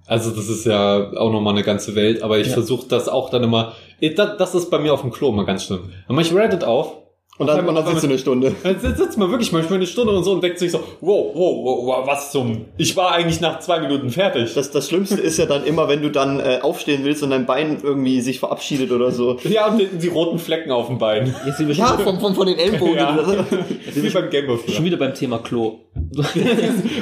[0.07, 2.53] Also das ist ja auch nochmal eine ganze Welt, aber ich Ja.
[2.53, 3.73] versuche das auch dann immer.
[4.01, 5.91] Eh, Das, das ist bei mir auf dem Klo immer ganz schlimm.
[6.07, 6.93] Dann mache ich Reddit auf.
[7.38, 8.56] Und dann, und dann sitzt du eine Stunde.
[8.63, 11.65] Dann sitzt man wirklich manchmal eine Stunde und so und denkt sich so, wow, wow,
[11.65, 12.65] wow, wow, was zum.
[12.78, 14.54] Ich war eigentlich nach zwei Minuten fertig.
[14.54, 17.45] Das, das Schlimmste ist ja dann immer, wenn du dann äh, aufstehen willst und dein
[17.45, 19.38] Bein irgendwie sich verabschiedet oder so.
[19.43, 21.36] ja, und die, die roten Flecken auf dem Bein.
[21.45, 22.95] Jetzt sind wir Ja, schon, von, von, von den Ellbogen.
[22.95, 23.19] Ja.
[23.19, 23.45] Ja.
[23.93, 24.86] Wie beim Gameboy schon früher.
[24.86, 25.80] wieder beim Thema Klo.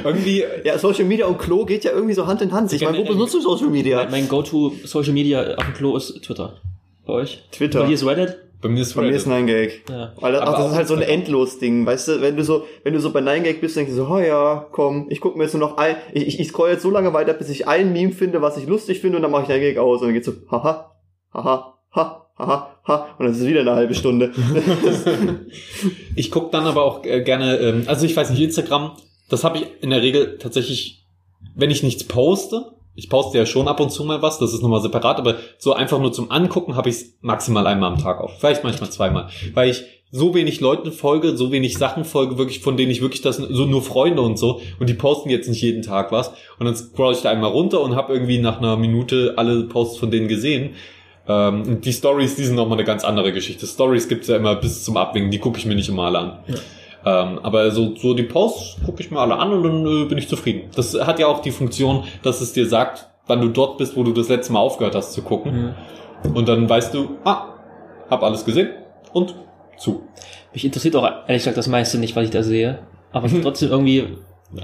[0.04, 2.74] Irgendwie, ja, Social Media und Klo geht ja irgendwie so Hand in Hand.
[2.74, 4.08] Ich meine, wo benutzt du Social Media?
[4.10, 6.62] mein mein Go-To Social Media auf dem Klo ist Twitter.
[7.06, 7.44] Bei euch?
[7.52, 7.82] Twitter.
[7.82, 8.38] Bei dir ist Reddit?
[8.64, 9.50] Bei mir ist Bei mir ist Reddit.
[9.50, 9.92] 9gag.
[9.92, 10.14] Ja.
[10.22, 11.20] Weil das, Aber ach, das ist halt so ein Instagram.
[11.20, 14.08] Endlos-Ding, weißt du, wenn du so, wenn du so bei 9gag bist, denkst du so,
[14.08, 16.82] oh ja, komm, ich guck mir jetzt nur noch ein, ich, ich, ich scroll jetzt
[16.82, 19.44] so lange weiter, bis ich ein Meme finde, was ich lustig finde, und dann mache
[19.44, 20.92] ich 9gag aus, und dann geht's so, haha,
[21.34, 24.32] haha, ha, haha, ha, und dann ist es wieder eine halbe Stunde.
[26.16, 28.92] Ich gucke dann aber auch äh, gerne, ähm, also ich weiß nicht, Instagram,
[29.30, 31.08] das habe ich in der Regel tatsächlich,
[31.56, 34.62] wenn ich nichts poste, ich poste ja schon ab und zu mal was, das ist
[34.62, 38.20] nochmal separat, aber so einfach nur zum Angucken habe ich es maximal einmal am Tag
[38.20, 38.40] auf.
[38.40, 39.30] Vielleicht manchmal zweimal.
[39.54, 43.22] Weil ich so wenig Leuten folge, so wenig Sachen folge, wirklich, von denen ich wirklich
[43.22, 46.30] das, so nur Freunde und so, und die posten jetzt nicht jeden Tag was.
[46.60, 49.98] Und dann scroll ich da einmal runter und habe irgendwie nach einer Minute alle Posts
[49.98, 50.76] von denen gesehen.
[51.28, 53.66] Ähm, die Stories, die sind nochmal eine ganz andere Geschichte.
[53.66, 56.38] Stories gibt's ja immer bis zum Abwinken, die gucke ich mir nicht immer alle an.
[57.06, 60.18] Ähm, aber so, so die Posts gucke ich mir alle an und dann äh, bin
[60.18, 60.70] ich zufrieden.
[60.76, 64.04] Das hat ja auch die Funktion, dass es dir sagt, wann du dort bist, wo
[64.04, 65.76] du das letzte Mal aufgehört hast zu gucken.
[66.34, 67.48] Und dann weißt du, ah,
[68.10, 68.70] hab alles gesehen
[69.12, 69.36] und
[69.78, 70.04] zu.
[70.54, 72.80] Mich interessiert auch ehrlich gesagt das meiste nicht, was ich da sehe.
[73.12, 74.08] Aber es ist trotzdem irgendwie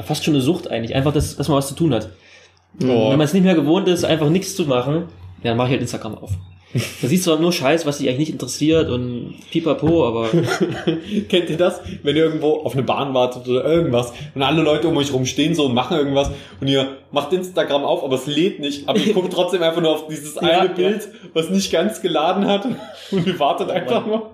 [0.04, 0.96] fast schon eine Sucht eigentlich.
[0.96, 2.10] Einfach, dass, dass man was zu tun hat.
[2.82, 3.10] Oh.
[3.10, 5.06] Wenn man es nicht mehr gewohnt ist, einfach nichts zu machen,
[5.44, 6.32] ja, dann mache ich halt Instagram auf.
[6.74, 10.30] Da siehst du halt nur Scheiß, was dich eigentlich nicht interessiert und pipapo, aber
[11.30, 11.82] Kennt ihr das?
[12.04, 15.26] Wenn ihr irgendwo auf eine Bahn wartet oder irgendwas und alle Leute um euch rum
[15.26, 16.30] stehen so und machen irgendwas
[16.62, 19.92] und ihr macht Instagram auf, aber es lädt nicht, aber ihr guckt trotzdem einfach nur
[19.92, 20.74] auf dieses Ja, eine ja.
[20.74, 22.68] Bild, was nicht ganz geladen hat
[23.12, 24.30] und ihr wartet einfach nur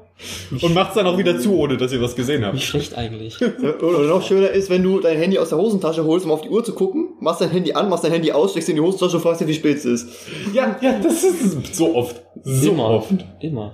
[0.62, 2.62] und macht es dann auch wieder zu, ohne dass ihr was gesehen wie habt.
[2.62, 3.38] schlecht eigentlich.
[3.82, 6.49] Oder noch schöner ist, wenn du dein Handy aus der Hosentasche holst, um auf die
[6.49, 9.17] Uhr zu gucken, machst dein Handy an, machst dein Handy aus, steckst in die Hosentasche
[9.17, 10.10] und fragst dir, wie spät es ist.
[10.54, 12.21] Ja, ja, das ist so oft.
[12.43, 12.89] So Immer.
[12.89, 13.13] oft.
[13.41, 13.73] Immer.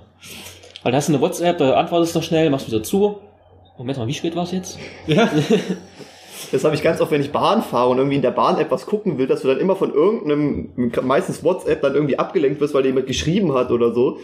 [0.82, 3.18] Weil da hast du eine WhatsApp, da antwortest du schnell, machst wieder zu.
[3.78, 4.78] Moment mal, wie spät war es jetzt?
[5.06, 5.30] Ja.
[6.52, 8.86] Das habe ich ganz oft, wenn ich Bahn fahre und irgendwie in der Bahn-App was
[8.86, 12.82] gucken will, dass du dann immer von irgendeinem, meistens WhatsApp, dann irgendwie abgelenkt wirst, weil
[12.82, 14.18] dir jemand geschrieben hat oder so.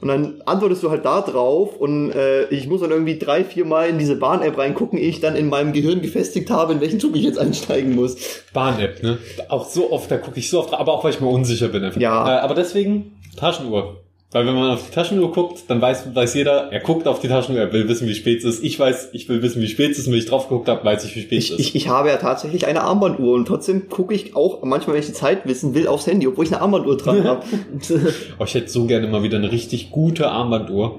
[0.00, 3.66] Und dann antwortest du halt da drauf und äh, ich muss dann irgendwie drei, vier
[3.66, 7.00] Mal in diese Bahn-App reingucken, ehe ich dann in meinem Gehirn gefestigt habe, in welchen
[7.00, 8.16] Zug ich jetzt einsteigen muss.
[8.54, 9.18] Bahn-App, ne?
[9.48, 11.84] Auch so oft, da gucke ich so oft, aber auch weil ich mir unsicher bin
[11.84, 12.00] einfach.
[12.00, 12.38] Ja.
[12.38, 14.03] Äh, aber deswegen Taschenuhr.
[14.34, 17.28] Weil wenn man auf die Taschenuhr guckt, dann weiß, weiß jeder, er guckt auf die
[17.28, 18.64] Taschenuhr, er will wissen, wie spät es ist.
[18.64, 20.08] Ich weiß, ich will wissen, wie spät es ist.
[20.08, 21.60] Und wenn ich drauf geguckt habe, weiß ich, wie spät es ist.
[21.60, 25.06] ich, ich habe ja tatsächlich eine Armbanduhr und trotzdem gucke ich auch manchmal, wenn ich
[25.06, 27.44] die Zeit wissen will, aufs Handy, obwohl ich eine Armbanduhr dran habe.
[28.40, 30.98] Oh, ich hätte so gerne mal wieder eine richtig gute Armbanduhr.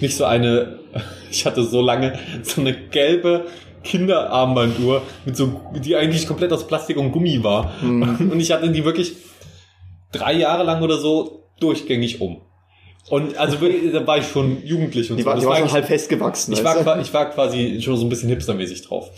[0.00, 0.78] Nicht so eine,
[1.30, 3.44] ich hatte so lange so eine gelbe
[3.82, 7.78] Kinderarmbanduhr mit so, die eigentlich komplett aus Plastik und Gummi war.
[7.82, 8.30] Hm.
[8.32, 9.16] Und ich hatte die wirklich
[10.12, 12.40] drei Jahre lang oder so durchgängig um.
[13.10, 13.58] Und also
[13.92, 15.28] da war ich schon jugendlich und Die so.
[15.28, 16.54] war, die war schon halb festgewachsen.
[16.54, 19.10] ich war, ich war quasi schon so ein bisschen hipstermäßig drauf.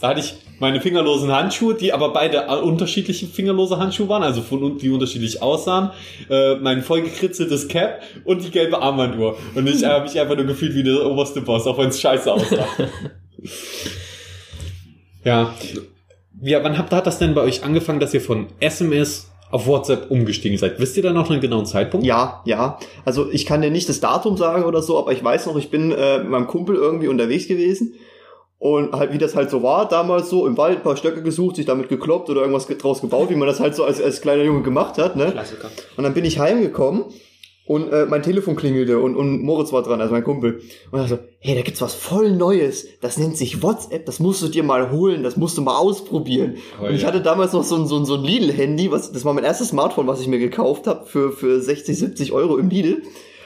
[0.00, 4.42] Da hatte ich meine fingerlosen Handschuhe, die aber beide äh, unterschiedliche fingerlose Handschuhe waren, also
[4.42, 5.90] von die unterschiedlich aussahen,
[6.28, 9.38] äh, mein vollgekritzeltes Cap und die gelbe Armbanduhr.
[9.54, 12.32] Und ich habe mich einfach nur gefühlt wie der oberste Boss, auch wenn es scheiße
[12.32, 12.66] aussah.
[15.24, 15.54] ja.
[16.40, 20.10] Ja, wann habt, hat das denn bei euch angefangen, dass ihr von SMS auf WhatsApp
[20.10, 20.80] umgestiegen seid?
[20.80, 22.04] Wisst ihr da noch einen genauen Zeitpunkt?
[22.04, 22.78] Ja, ja.
[23.04, 25.70] Also ich kann dir nicht das Datum sagen oder so, aber ich weiß noch, ich
[25.70, 27.94] bin äh, mit meinem Kumpel irgendwie unterwegs gewesen.
[28.58, 31.56] Und halt, wie das halt so war, damals so im Wald ein paar Stöcke gesucht,
[31.56, 34.20] sich damit gekloppt oder irgendwas ge- draus gebaut, wie man das halt so als, als
[34.20, 35.32] kleiner Junge gemacht hat, ne?
[35.32, 35.68] Klassiker.
[35.96, 37.06] Und dann bin ich heimgekommen
[37.64, 40.60] und äh, mein Telefon klingelte und, und Moritz war dran, also mein Kumpel.
[40.90, 42.86] Und er so, hey, da gibt's was voll Neues.
[43.00, 46.56] Das nennt sich WhatsApp, das musst du dir mal holen, das musst du mal ausprobieren.
[46.80, 47.08] Oh, und ich ja.
[47.08, 49.68] hatte damals noch so ein, so ein, so ein Lidl-Handy, was das war mein erstes
[49.68, 53.02] Smartphone, was ich mir gekauft habe für, für 60, 70 Euro im Lidl.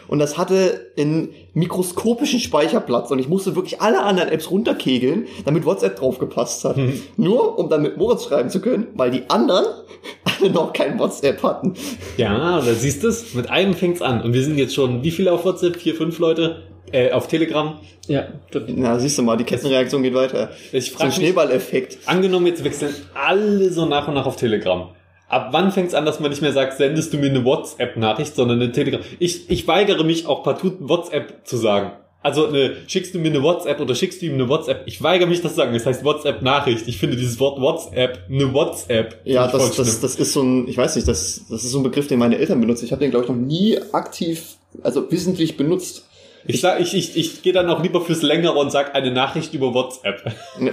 [0.09, 5.65] Und das hatte einen mikroskopischen Speicherplatz und ich musste wirklich alle anderen Apps runterkegeln, damit
[5.65, 6.77] WhatsApp drauf gepasst hat.
[7.17, 9.65] Nur um dann mit Moritz schreiben zu können, weil die anderen
[10.41, 11.75] alle noch kein WhatsApp hatten.
[12.17, 13.35] Ja, da siehst du es.
[13.35, 14.23] Mit einem fängt's an.
[14.23, 15.77] Und wir sind jetzt schon, wie viele auf WhatsApp?
[15.77, 16.63] Vier, fünf Leute?
[16.93, 17.79] Äh, auf Telegram?
[18.07, 18.29] Ja.
[18.69, 20.51] Na, siehst du mal, die Kettenreaktion geht weiter.
[20.73, 21.99] Ich So ein frage mich, Schneeballeffekt.
[22.07, 24.91] angenommen, jetzt wechseln alle so nach und nach auf Telegram.
[25.29, 28.61] Ab wann fängt's an, dass man nicht mehr sagt, sendest du mir eine WhatsApp-Nachricht, sondern
[28.61, 29.01] eine Telegram?
[29.19, 31.93] Ich, ich weigere mich auch partout WhatsApp zu sagen.
[32.23, 34.83] Also eine, schickst du mir eine WhatsApp oder schickst du ihm eine WhatsApp?
[34.87, 35.75] Ich weigere mich das zu sagen.
[35.75, 36.89] Das heißt WhatsApp-Nachricht.
[36.89, 39.21] Ich finde dieses Wort WhatsApp, eine WhatsApp.
[39.25, 41.85] Ja, das, das, das ist so ein, ich weiß nicht, das, das ist so ein
[41.85, 42.85] Begriff, den meine Eltern benutzen.
[42.85, 46.06] Ich habe den, glaube ich, noch nie aktiv, also wissentlich benutzt.
[46.49, 49.53] Ich sag, ich, ich, ich gehe dann auch lieber fürs Längere und sag eine Nachricht
[49.55, 50.23] über WhatsApp.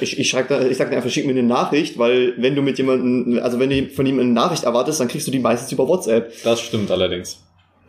[0.01, 2.61] Ich, ich, schreib da, ich sag dir einfach, schick mir eine Nachricht, weil wenn du
[2.61, 5.71] mit jemandem, also wenn du von ihm eine Nachricht erwartest, dann kriegst du die meistens
[5.71, 6.31] über WhatsApp.
[6.43, 7.39] Das stimmt allerdings.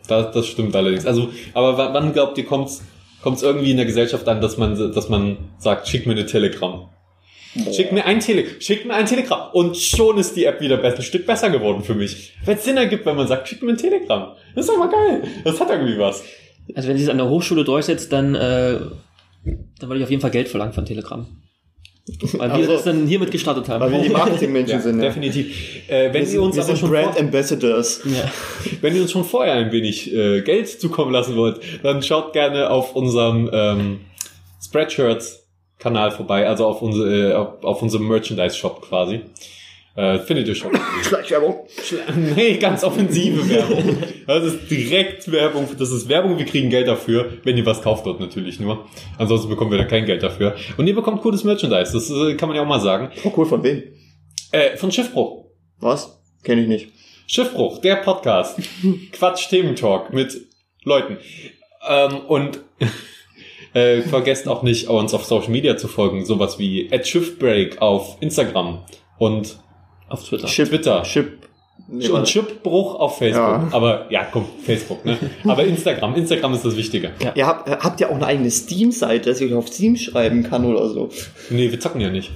[0.08, 1.06] Das, das stimmt allerdings.
[1.06, 2.82] Also, aber wa- wann glaubt ihr, kommt's,
[3.22, 6.88] kommt's irgendwie in der Gesellschaft an, dass man, dass man sagt, schick mir eine Telegram?
[7.72, 9.48] Schick mir ein Tele, schick mir ein Telegram.
[9.52, 12.32] Und schon ist die App wieder ein Stück besser geworden für mich.
[12.44, 14.32] Weil es Sinn ergibt, wenn man sagt, schick mir ein Telegram.
[14.56, 15.22] Das ist doch mal geil.
[15.44, 16.24] Das hat irgendwie was.
[16.74, 18.78] Also wenn sie es an der Hochschule durchsetzt, dann, äh,
[19.44, 21.26] dann würde ich auf jeden Fall Geld verlangen von Telegram.
[22.34, 23.80] Weil wir Also- das dann hiermit gestartet haben.
[23.80, 24.98] Weil wir die Marketingmenschen Ja, sind.
[25.00, 25.06] Ja.
[25.06, 25.56] definitiv.
[25.88, 28.02] Äh, wenn Wir Sie uns wir aber sind schon Brand Ambassadors.
[28.04, 28.30] ja.
[28.82, 32.68] wenn ihr uns schon vorher ein wenig äh, Geld zukommen lassen wollt, dann schaut gerne
[32.70, 34.00] auf unserem ähm,
[34.62, 35.40] Spreadshirts
[35.78, 39.20] Kanal vorbei, also auf, unsere, äh, auf, auf unserem Merchandise Shop quasi.
[39.96, 40.72] Äh, findet ihr schon.
[41.04, 41.66] Schleichwerbung.
[42.36, 43.96] nee, ganz offensive Werbung.
[44.26, 45.68] Das ist direkt Werbung.
[45.78, 48.86] Das ist Werbung, wir kriegen Geld dafür, wenn ihr was kauft dort natürlich nur.
[49.18, 50.56] Ansonsten bekommen wir da kein Geld dafür.
[50.76, 53.10] Und ihr bekommt cooles Merchandise, das äh, kann man ja auch mal sagen.
[53.22, 53.84] Oh, cool, von wem?
[54.50, 55.44] Äh, von Schiffbruch.
[55.78, 56.20] Was?
[56.42, 56.88] Kenne ich nicht.
[57.28, 58.58] Schiffbruch, der Podcast.
[59.12, 60.36] Quatsch Thementalk mit
[60.82, 61.18] Leuten.
[61.88, 62.60] Ähm, und
[63.74, 66.24] äh, vergesst auch nicht, uns auf Social Media zu folgen.
[66.24, 68.84] Sowas wie Schiffbreak auf Instagram
[69.18, 69.58] und
[70.08, 70.46] Auf Twitter.
[70.46, 70.68] Chip.
[70.68, 71.02] Twitter.
[71.02, 71.38] Chip.
[71.86, 72.24] Nee, und.
[72.24, 73.42] Chipbruch auf Facebook.
[73.42, 73.68] Ja.
[73.72, 75.18] Aber ja, komm, Facebook, ne?
[75.44, 77.12] Aber Instagram, Instagram ist das Wichtige.
[77.34, 80.64] Ihr habt, habt ja auch eine eigene Steam-Seite, dass ich euch auf Steam schreiben kann
[80.64, 81.10] oder so.
[81.50, 82.30] Nee, wir zocken ja nicht.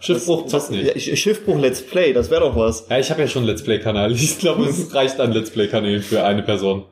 [0.00, 1.06] Schiffbruch zockt nicht.
[1.06, 2.86] Ja, Schiffbruch Let's Play, das wäre doch was.
[2.90, 4.12] Ja, ich habe ja schon einen Let's Play-Kanal.
[4.14, 6.84] Ich glaube, es reicht an Let's Play-Kanälen für eine Person.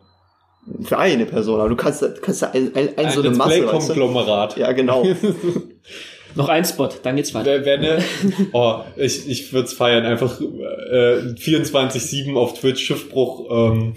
[0.85, 3.51] Für eine Person, aber du kannst, kannst ja ein, ein, ein, so eine Let's Masse.
[3.51, 3.95] Weißt du?
[3.95, 4.57] Play-Konglomerat.
[4.57, 5.05] Ja, genau.
[6.35, 7.65] Noch ein Spot, dann geht's weiter.
[7.65, 8.05] Wer, wer ne,
[8.53, 13.95] oh, ich, ich würde es feiern, einfach äh, 24-7 auf Twitch Schiffbruch ähm,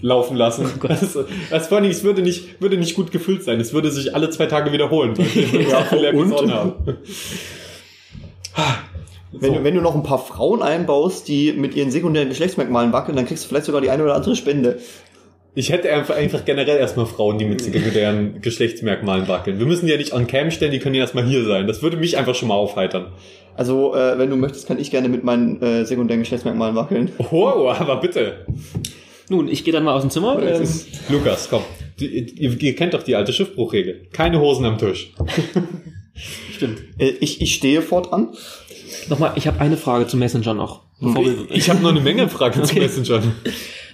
[0.00, 0.70] laufen lassen.
[0.82, 1.18] das,
[1.50, 3.60] das vor allem, es würde nicht, würde nicht gut gefüllt sein.
[3.60, 5.14] Es würde sich alle zwei Tage wiederholen.
[5.70, 6.32] Ja, und?
[9.32, 9.58] Wenn, So.
[9.58, 13.26] du, wenn du noch ein paar Frauen einbaust, die mit ihren sekundären Geschlechtsmerkmalen wackeln, dann
[13.26, 14.80] kriegst du vielleicht sogar die eine oder andere Spende.
[15.60, 19.58] Ich hätte einfach, einfach generell erstmal Frauen, die mit sekundären Geschlechtsmerkmalen wackeln.
[19.58, 21.66] Wir müssen die ja nicht on cam stellen, die können ja erstmal hier sein.
[21.66, 23.12] Das würde mich einfach schon mal aufheitern.
[23.56, 27.12] Also, äh, wenn du möchtest, kann ich gerne mit meinen äh, sekundären Geschlechtsmerkmalen wackeln.
[27.30, 28.46] Oh, aber bitte.
[29.28, 30.42] Nun, ich gehe dann mal aus dem Zimmer.
[30.42, 30.66] Ähm,
[31.10, 31.62] Lukas, komm.
[32.00, 34.08] Die, ihr, ihr kennt doch die alte Schiffbruchregel.
[34.14, 35.12] Keine Hosen am Tisch.
[36.56, 36.80] stimmt.
[36.98, 38.28] Äh, ich, ich stehe fortan.
[39.10, 40.84] Nochmal, ich habe eine Frage zum Messenger noch.
[41.00, 42.80] Bevor wir, Ich habe noch eine Menge Fragen zu Okay.
[42.80, 43.22] Messenger.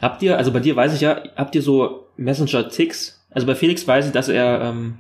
[0.00, 3.24] Habt ihr, also bei dir weiß ich ja, habt ihr so Messenger-Ticks?
[3.30, 4.98] Also bei Felix weiß ich, dass er ähm,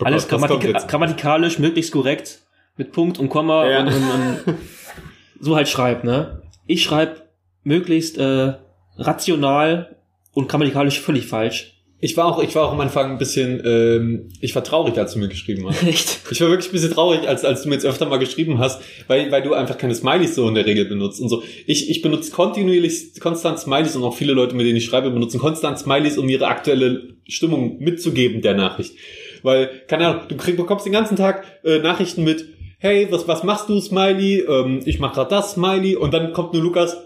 [0.00, 0.40] Oh alles Gott,
[0.88, 2.40] grammatikalisch möglichst korrekt
[2.76, 3.80] mit Punkt und Komma Ja.
[3.80, 4.58] und, und, und
[5.40, 6.42] so halt schreibt, ne?
[6.66, 7.22] Ich schreibe
[7.64, 8.54] möglichst äh,
[8.96, 9.96] rational
[10.32, 11.77] und grammatikalisch völlig falsch.
[12.00, 15.14] Ich war auch, ich war auch am Anfang ein bisschen, ähm, ich war traurig, als
[15.14, 15.82] du mir geschrieben hast.
[15.86, 16.20] Echt?
[16.30, 18.80] Ich war wirklich ein bisschen traurig, als, als du mir jetzt öfter mal geschrieben hast,
[19.08, 21.42] weil, weil du einfach keine Smileys so in der Regel benutzt und so.
[21.66, 25.40] Ich, ich benutze kontinuierlich konstant Smileys und auch viele Leute, mit denen ich schreibe, benutzen
[25.40, 28.94] konstant Smileys, um ihre aktuelle Stimmung mitzugeben der Nachricht.
[29.42, 32.46] Weil, keine Ahnung, du krieg, bekommst den ganzen Tag äh, Nachrichten mit,
[32.78, 34.40] hey, was, was machst du, Smiley?
[34.48, 35.96] Ähm, ich mach grad das, Smiley.
[35.96, 36.96] Und dann kommt nur Lukas,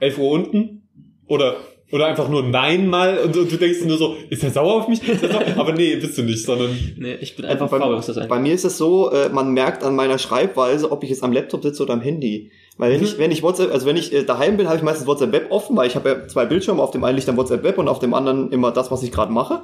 [0.00, 0.88] 11 Uhr unten.
[1.26, 1.56] Oder,
[1.92, 3.18] oder einfach nur Nein mal.
[3.18, 5.00] Und, und du denkst nur so, ist er sauer auf mich?
[5.08, 5.42] Er sauer?
[5.56, 8.52] Aber nee, bist du nicht, sondern Nee, ich bin einfach bei, faul, das bei mir
[8.54, 11.82] ist es so, äh, man merkt an meiner Schreibweise, ob ich jetzt am Laptop sitze
[11.82, 12.50] oder am Handy.
[12.78, 13.06] Weil wenn Mhm.
[13.06, 15.46] ich, wenn ich WhatsApp, also wenn ich äh, daheim bin, habe ich meistens WhatsApp Web
[15.50, 17.88] offen, weil ich habe ja zwei Bildschirme, auf dem einen liegt dann WhatsApp Web und
[17.88, 19.62] auf dem anderen immer das, was ich gerade mache.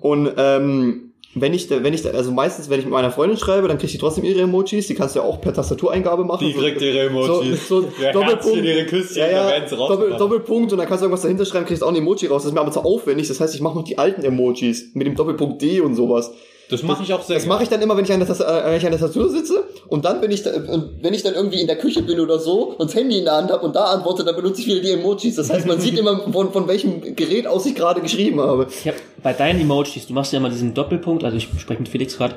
[0.00, 3.68] Und ähm, wenn ich, da- wenn ich, also meistens, wenn ich mit meiner Freundin schreibe,
[3.68, 6.46] dann kriegt sie trotzdem ihre Emojis, die kannst du ja auch per Tastatureingabe machen.
[6.46, 7.68] Die kriegt ihre Emojis.
[7.68, 8.64] So, so Doppelpunkt.
[8.64, 10.16] Ihre Küsschen, ja, ja, Doppel.
[10.16, 12.42] Doppelpunkt und dann kannst du irgendwas dahinter schreiben, kriegst auch ein Emoji raus.
[12.42, 13.28] Das ist mir aber zu aufwendig.
[13.28, 16.32] Das heißt, ich mache noch die alten Emojis mit dem Doppelpunkt D und sowas.
[16.70, 18.64] Das mache ich auch sehr Das mache ich dann immer, wenn ich an der, Tastatur,
[18.64, 21.22] äh, wenn ich an der Tastatur sitze und dann bin ich da, und wenn ich
[21.22, 23.64] dann irgendwie in der Küche bin oder so und das Handy in der Hand habe
[23.64, 25.36] und da antworte, dann benutze ich wieder die Emojis.
[25.36, 28.66] Das heißt, man sieht immer von, von welchem Gerät aus ich gerade geschrieben habe.
[28.70, 31.88] Ich hab bei deinen Emojis, du machst ja immer diesen Doppelpunkt, also ich spreche mit
[31.88, 32.34] Felix gerade,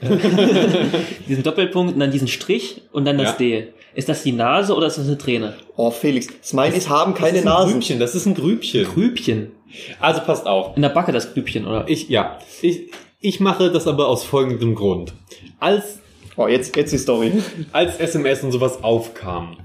[1.28, 3.36] diesen Doppelpunkt und dann diesen Strich und dann das Ja.
[3.38, 3.68] D.
[3.94, 5.54] Ist das die Nase oder ist das eine Träne?
[5.74, 7.72] Oh, Felix, Smileys haben keine das ist ein Nasen.
[7.72, 8.84] Grübchen, das ist ein Grübchen.
[8.84, 9.52] Grübchen.
[10.00, 10.76] Also passt auf.
[10.76, 11.84] In der Backe das Grübchen, oder?
[11.88, 12.38] Ich, ja.
[12.60, 15.14] Ich, ich mache das aber aus folgendem Grund.
[15.60, 16.00] Als,
[16.38, 17.32] Oh, jetzt, jetzt die Story.
[17.72, 19.56] als SMS und sowas aufkam,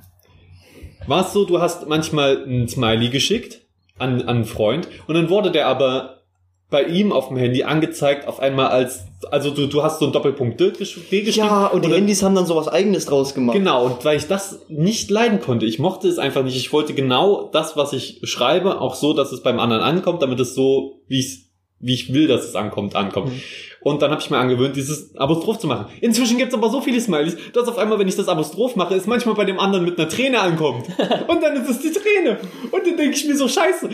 [1.08, 3.62] war es so, du hast manchmal ein Smiley geschickt
[3.98, 6.18] an, an einen Freund und dann wurde der aber
[6.70, 10.14] bei ihm auf dem Handy angezeigt auf einmal als, also du, du hast so einen
[10.14, 11.48] Doppelpunkt D gesch- D geschrieben.
[11.48, 13.58] Ja, und die dann- Handys haben dann sowas eigenes draus gemacht.
[13.58, 16.56] Genau, und weil ich das nicht leiden konnte, ich mochte es einfach nicht.
[16.56, 20.40] Ich wollte genau das, was ich schreibe, auch so, dass es beim anderen ankommt, damit
[20.40, 21.51] es so, wie ich
[21.82, 23.30] wie ich will, dass es ankommt, ankommt.
[23.30, 23.42] Mhm.
[23.84, 25.88] Und dann habe ich mir angewöhnt, dieses Apostroph zu machen.
[26.02, 29.08] Inzwischen gibt's aber so viele Smileys, dass auf einmal, wenn ich das Apostroph mache, es
[29.08, 30.86] manchmal bei dem anderen mit einer Träne ankommt.
[31.28, 32.38] Und dann ist es die Träne.
[32.70, 33.90] Und dann denke ich mir so, scheiße.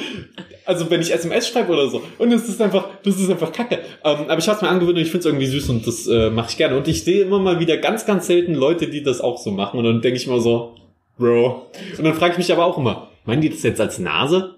[0.65, 2.01] Also wenn ich SMS schreibe oder so.
[2.17, 3.79] Und es ist einfach, das ist einfach kacke.
[4.03, 6.29] Ähm, aber ich habe mir angewöhnt und ich finde es irgendwie süß und das äh,
[6.31, 6.75] mache ich gerne.
[6.75, 9.79] Und ich sehe immer mal wieder ganz, ganz selten Leute, die das auch so machen.
[9.79, 10.75] Und dann denke ich immer so,
[11.17, 11.71] Bro.
[11.97, 14.56] Und dann frage ich mich aber auch immer, meinen die das jetzt als Nase?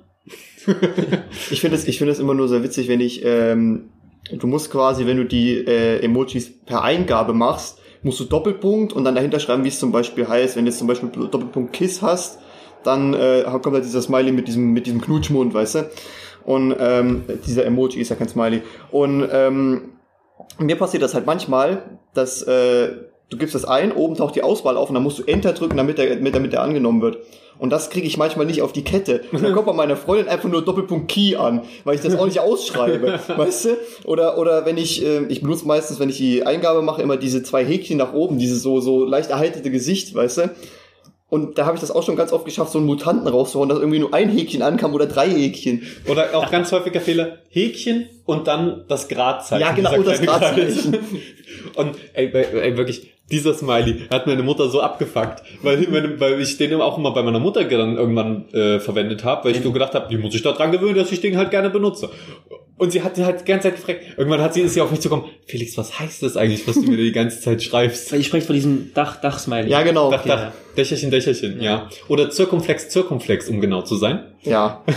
[1.52, 3.90] Ich finde es, es immer nur sehr witzig, wenn ich, ähm,
[4.32, 9.04] du musst quasi, wenn du die äh, Emojis per Eingabe machst, musst du Doppelpunkt und
[9.04, 10.56] dann dahinter schreiben, wie es zum Beispiel heißt.
[10.56, 12.40] Wenn du jetzt zum Beispiel Doppelpunkt Kiss hast,
[12.84, 15.90] dann äh, kommt halt dieser Smiley mit diesem, mit diesem Knutschmund, weißt du?
[16.46, 18.62] Und ähm, dieser Emoji ist ja kein Smiley.
[18.92, 19.94] Und ähm,
[20.58, 22.90] mir passiert das halt manchmal, dass äh,
[23.30, 25.78] du gibst das ein, oben taucht die Auswahl auf und dann musst du Enter drücken,
[25.78, 27.20] damit der, damit, der angenommen wird.
[27.60, 29.22] Und das kriege ich manchmal nicht auf die Kette.
[29.34, 32.26] Und dann kommt bei meiner Freundin einfach nur Doppelpunkt Key an, weil ich das auch
[32.26, 33.70] nicht ausschreibe, weißt du?
[34.06, 37.44] Oder, oder wenn ich, äh, ich benutze meistens, wenn ich die Eingabe mache, immer diese
[37.44, 40.50] zwei Häkchen nach oben, dieses so, so leicht erhaltete Gesicht, weißt du?
[41.30, 43.78] Und da habe ich das auch schon ganz oft geschafft, so einen Mutanten rauszuhauen, dass
[43.78, 45.84] irgendwie nur ein Häkchen ankam oder drei Häkchen.
[46.08, 49.62] Oder auch ganz häufiger Fehler, Häkchen und dann das Gradzeichen.
[49.62, 50.98] Ja, genau, dieser das Gradzeichen.
[51.76, 56.74] Und ey, ey, wirklich, dieser Smiley hat meine Mutter so abgefuckt, weil, weil ich den
[56.82, 60.10] auch immer bei meiner Mutter dann irgendwann äh, verwendet habe, weil ich so gedacht habe,
[60.10, 62.10] wie muss ich da dran gewöhnen, dass ich den halt gerne benutze.
[62.80, 65.02] Und sie hat halt die ganze Zeit gefragt, irgendwann hat sie ist sie auf mich
[65.02, 68.14] zugekommen, Felix, was heißt das eigentlich, was du mir die ganze Zeit schreibst?
[68.14, 69.70] Ich spreche von diesem Dach, Dach-Smiley.
[69.70, 70.10] Ja, genau.
[70.10, 70.36] Dach, Ja.
[70.36, 71.90] Dach, Dächerchen, Dächerchen, ja.
[72.08, 74.24] Oder Zirkumflex, Zirkumflex, um genau zu sein.
[74.44, 74.84] Ja.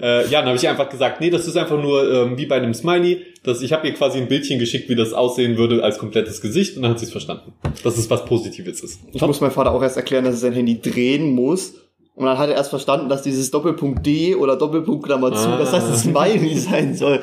[0.00, 2.56] Äh, ja, dann habe ich einfach gesagt, nee, das ist einfach nur ähm, wie bei
[2.56, 3.22] einem Smiley.
[3.44, 6.76] Das, ich habe ihr quasi ein Bildchen geschickt, wie das aussehen würde als komplettes Gesicht
[6.76, 7.52] und dann hat sie es verstanden.
[7.84, 8.98] Dass es was Positives ist.
[9.12, 11.74] Ich muss meinem Vater auch erst erklären, dass er sein Handy drehen muss.
[12.14, 15.56] Und dann hat er erst verstanden, dass dieses Doppelpunkt D oder Doppelpunkt Klammer zu, Ah.
[15.58, 17.20] dass das ein Smiley sein soll.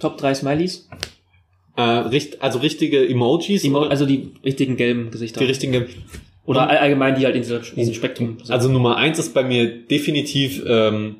[0.00, 0.88] Top 3 Smileys.
[1.76, 3.90] Äh, richt, also richtige Emojis, Die, oder?
[3.90, 5.40] also die richtigen gelben Gesichter.
[5.40, 5.86] die richtigen.
[6.44, 8.50] Oder all- allgemein, die halt in diesem, diesem Spektrum sind.
[8.50, 11.16] Also Nummer eins ist bei mir definitiv ähm,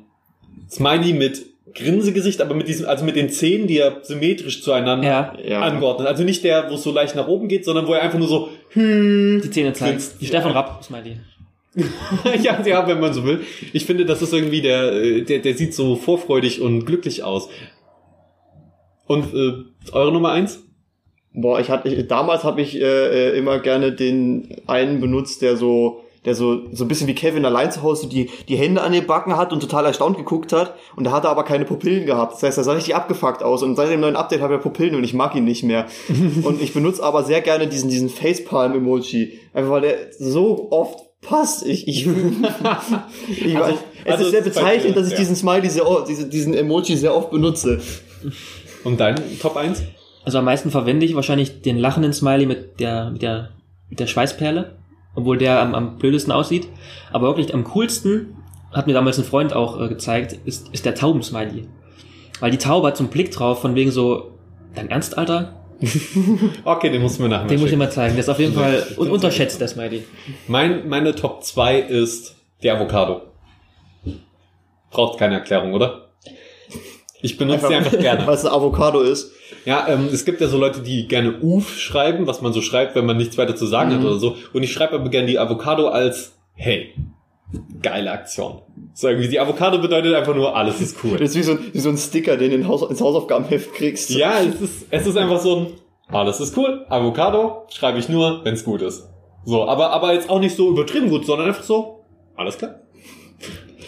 [0.69, 5.33] Smiley mit Grinsegesicht, aber mit diesem, also mit den Zähnen, die er symmetrisch zueinander ja,
[5.47, 5.61] Ja.
[5.61, 6.07] angeordnet.
[6.07, 8.27] Also nicht der, wo es so leicht nach oben geht, sondern wo er einfach nur
[8.27, 9.73] so hm, die Zähne.
[9.73, 10.21] Grinst.
[10.21, 11.17] Die Stefan Rapp Smiley.
[12.43, 13.41] ja, ja, wenn man so will.
[13.73, 17.49] Ich finde, das ist irgendwie der, äh, der, der sieht so vorfreudig und glücklich aus.
[19.05, 20.63] Und äh, eure Nummer eins?
[21.33, 25.55] Boah, ich hatte, ich, damals habe ich äh, äh, immer gerne den einen benutzt, der
[25.55, 28.91] so, der so, so ein bisschen wie Kevin allein zu Hause die, die Hände an
[28.91, 30.73] den Backen hat und total erstaunt geguckt hat.
[30.95, 32.33] Und da hat er aber keine Pupillen gehabt.
[32.33, 33.61] Das heißt, er sah richtig abgefuckt aus.
[33.61, 35.85] Und seit dem neuen Update hat er Pupillen und ich mag ihn nicht mehr.
[36.43, 39.39] und ich benutze aber sehr gerne diesen, diesen Facepalm-Emoji.
[39.53, 41.65] Einfach weil der so oft passt.
[41.65, 45.19] Ich, ich, ich Also- weiß, es also ist sehr bezeichnend, dass ich ja.
[45.19, 47.81] diesen Smiley sehr oft, diese, diesen Emoji sehr oft benutze.
[48.83, 49.83] Und dein Top 1?
[50.23, 53.49] Also am meisten verwende ich wahrscheinlich den lachenden Smiley mit der, mit der,
[53.89, 54.77] mit der Schweißperle,
[55.15, 56.67] obwohl der am, am blödesten aussieht.
[57.11, 58.35] Aber wirklich am coolsten,
[58.71, 61.67] hat mir damals ein Freund auch äh, gezeigt, ist, ist der Tauben-Smiley.
[62.39, 64.37] Weil die Taube hat so einen Blick drauf, von wegen so,
[64.75, 65.56] dein Ernst, Alter?
[66.63, 68.15] Okay, den musst du mir nachher Den muss ich mal zeigen.
[68.15, 70.03] Der ist auf jeden Fall ich un find's unterschätzt, der Smiley.
[70.47, 73.21] Mein, meine Top 2 ist die Avocado.
[74.89, 76.09] Braucht keine Erklärung, oder?
[77.21, 78.25] Ich benutze die einfach gerne.
[78.27, 79.31] Was ein Avocado ist.
[79.65, 82.95] Ja, ähm, es gibt ja so Leute, die gerne Uf schreiben, was man so schreibt,
[82.95, 84.05] wenn man nichts weiter zu sagen hat Mhm.
[84.05, 84.35] oder so.
[84.53, 86.93] Und ich schreibe aber gerne die Avocado als Hey,
[87.81, 88.61] geile Aktion.
[88.93, 91.17] So irgendwie, die Avocado bedeutet einfach nur, alles ist cool.
[91.19, 93.73] Das ist wie so, ein- wie so ein Sticker, den du in Haus, ins Hausaufgabenheft
[93.73, 94.09] kriegst.
[94.09, 95.67] Ja, es ist, es ist einfach so ein,
[96.09, 96.85] alles ist cool.
[96.89, 99.07] Avocado schreibe ich nur, wenn es gut ist.
[99.45, 102.03] So, aber, aber jetzt auch nicht so übertrieben gut, sondern einfach so,
[102.35, 102.81] alles klar.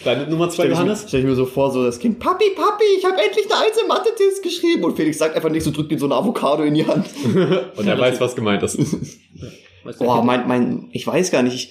[0.04, 1.04] Deine Nummer zwei, Stell ich, mir, Johannes?
[1.08, 3.76] stell ich mir so vor, so das Kind, Papi, Papi, ich habe endlich eine Eins
[3.82, 4.84] im Mathe-Test geschrieben.
[4.84, 7.04] Und Felix sagt einfach nichts und drückt ihm so eine Avocado in die Hand.
[7.76, 8.78] Und er weiß, was gemeint ist.
[9.98, 11.70] Boah, mein, mein, ich weiß gar nicht, ich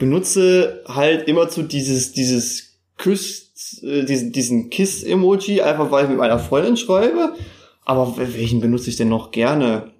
[0.00, 6.18] benutze halt immer zu dieses, dieses Küss, äh, diesen, diesen Kiss-Emoji, einfach weil ich mit
[6.18, 7.34] meiner Freundin schreibe.
[7.84, 9.92] Aber wel- welchen benutze ich denn noch gerne?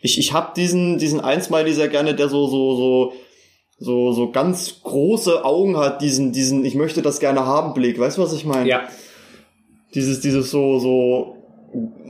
[0.00, 3.12] Ich, ich habe diesen, diesen Einsmiley sehr gerne, der so, so, so,
[3.78, 7.98] so, so ganz große Augen hat, diesen, diesen, ich möchte das gerne haben Blick.
[7.98, 8.68] Weißt du, was ich meine?
[8.68, 8.88] Ja,
[9.94, 11.36] Dieses, dieses so, so,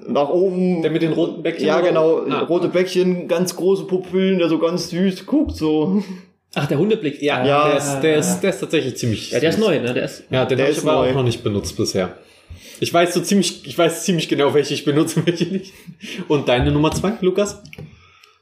[0.09, 0.83] nach oben.
[0.83, 1.67] der mit den roten Bäckchen.
[1.67, 2.41] ja, genau, Ah.
[2.45, 6.03] rote Bäckchen, ganz große Pupillen, der so ganz süß guckt, so.
[6.55, 7.21] Ach, der Hundeblick.
[7.23, 7.69] Ja, Ja.
[7.69, 9.31] der, ist, der, ist, der ist tatsächlich ziemlich.
[9.33, 9.93] Ja, der ist neu, ne?
[9.95, 11.11] Der ist, Ja, den Der habe ich aber neu.
[11.11, 12.17] auch noch nicht benutzt bisher.
[12.81, 15.73] Ich weiß so ziemlich, ich weiß ziemlich genau, welche ich benutze und welche nicht.
[16.29, 17.63] Und deine Nummer zwei, Lukas?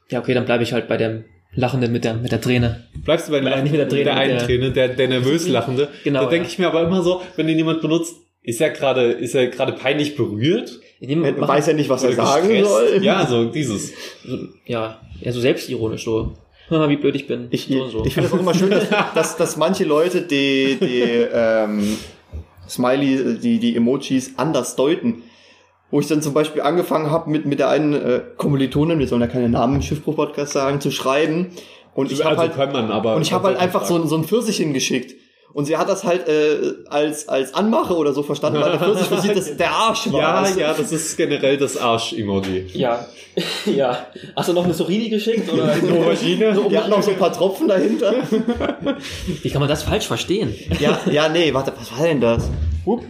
[0.09, 1.23] ja, okay, dann bleibe ich halt bei dem
[1.55, 2.83] Lachenden mit der, mit der Träne.
[3.05, 5.47] Bleibst du bei Nein, nicht mit der Träne, der einen der- Träne, der, der nervös
[5.47, 5.87] lachende?
[6.03, 6.51] Genau, Da denke ja.
[6.51, 9.73] ich mir aber immer so, wenn den jemand benutzt, ist er gerade, ist er gerade
[9.73, 10.79] peinlich berührt?
[10.99, 12.69] Dem Er weiß ja nicht, was er sagen gestresst?
[12.93, 13.03] soll.
[13.03, 13.91] Ja, so dieses.
[14.65, 16.35] ja, ja, so selbstironisch, so.
[16.69, 17.47] Haha, Wie blöd ich bin.
[17.51, 18.05] Ich, so so.
[18.05, 21.01] ich finde es auch immer schön, dass, dass, dass manche Leute die, die
[21.33, 21.97] ähm,
[22.67, 25.23] Smiley, die, die Emojis anders deuten.
[25.91, 29.21] Wo ich dann zum Beispiel angefangen habe, mit, mit der einen äh, Kommilitonin, wir sollen
[29.21, 31.51] ja keine Namen im Schiffbruch-Podcast sagen, zu schreiben.
[31.93, 33.15] Und ich habe also halt, kann man, aber.
[33.15, 35.13] und ich habe halt einfach so, ein- so ein Pfirsich hingeschickt.
[35.53, 39.07] Und sie hat das halt äh, als, als Anmache oder so verstanden, weil der Pfirsich
[39.07, 40.19] für sie das, der Arsch war.
[40.21, 42.67] Ja, Also, ja, das ist generell das Arsch-Emoji.
[42.73, 43.05] ja,
[43.65, 44.07] ja.
[44.35, 45.51] Hast du noch eine Sorini geschickt?
[45.51, 45.63] Oder?
[46.01, 46.57] Aubergine?
[46.69, 48.13] Die hat noch so ein paar Tropfen dahinter.
[49.41, 50.55] Wie kann man das falsch verstehen?
[50.79, 52.49] Ja, ja, nee, warte, was war denn das?
[52.85, 53.03] Hup.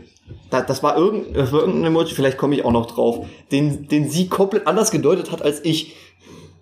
[0.49, 3.87] Da, das war irgendein, das war irgendein Emoji, vielleicht komme ich auch noch drauf, den,
[3.87, 5.95] den sie komplett anders gedeutet hat als ich.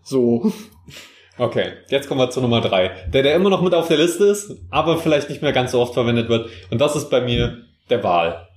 [0.03, 0.51] So.
[1.37, 2.91] Okay, jetzt kommen wir zu Nummer drei.
[3.11, 5.79] Der, der immer noch mit auf der Liste ist, aber vielleicht nicht mehr ganz so
[5.79, 6.49] oft verwendet wird.
[6.69, 7.57] Und das ist bei mir
[7.89, 8.47] der Wal.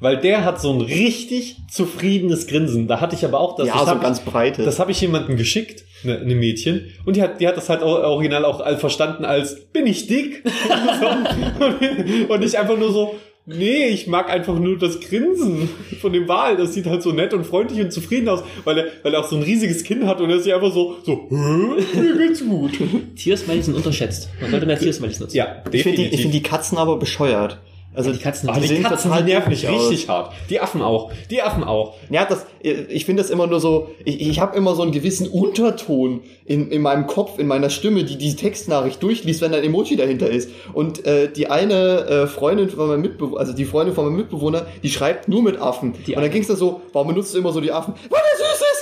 [0.00, 2.86] Weil der hat so ein richtig zufriedenes Grinsen.
[2.86, 3.68] Da hatte ich aber auch das.
[3.68, 4.64] ja, das so hab ganz breite.
[4.64, 7.82] Das habe ich jemandem geschickt, eine, eine Mädchen, und die hat, die hat das halt
[7.82, 10.44] original auch verstanden als, bin ich dick?
[10.46, 11.06] so.
[11.64, 13.16] und, und ich einfach nur so,
[13.46, 15.68] nee, ich mag einfach nur das Grinsen
[16.00, 16.56] von dem Wal.
[16.56, 19.28] Das sieht halt so nett und freundlich und zufrieden aus, weil er, weil er auch
[19.28, 22.00] so ein riesiges Kinn hat und er ist ja einfach so, so, Hä?
[22.00, 22.78] mir geht's gut.
[23.16, 24.28] Tiersmileys sind unterschätzt.
[24.40, 25.36] Man sollte mehr Tiersmileys nutzen.
[25.36, 27.58] Ja, ich finde die, ich find die Katzen aber bescheuert.
[27.94, 29.46] Also Die Katzen- die, sehen Katzen total die aus.
[29.90, 30.32] richtig hart.
[30.50, 31.12] Die Affen auch.
[31.30, 31.94] Die Affen auch.
[32.10, 35.28] Ja, das, ich finde das immer nur so, ich, ich habe immer so einen gewissen
[35.28, 39.64] Unterton in, in meinem Kopf, in meiner Stimme, die die Textnachricht durchliest, wenn da ein
[39.64, 40.50] Emoji dahinter ist.
[40.72, 44.66] Und äh, die eine äh, Freundin von meinem Mitbewohner, also die Freundin von meinem Mitbewohner,
[44.82, 45.92] die schreibt nur mit Affen.
[45.92, 46.32] Die und dann Affen.
[46.32, 47.94] ging's da so, warum benutzt du immer so die Affen?
[48.10, 48.74] Weil der süß ist!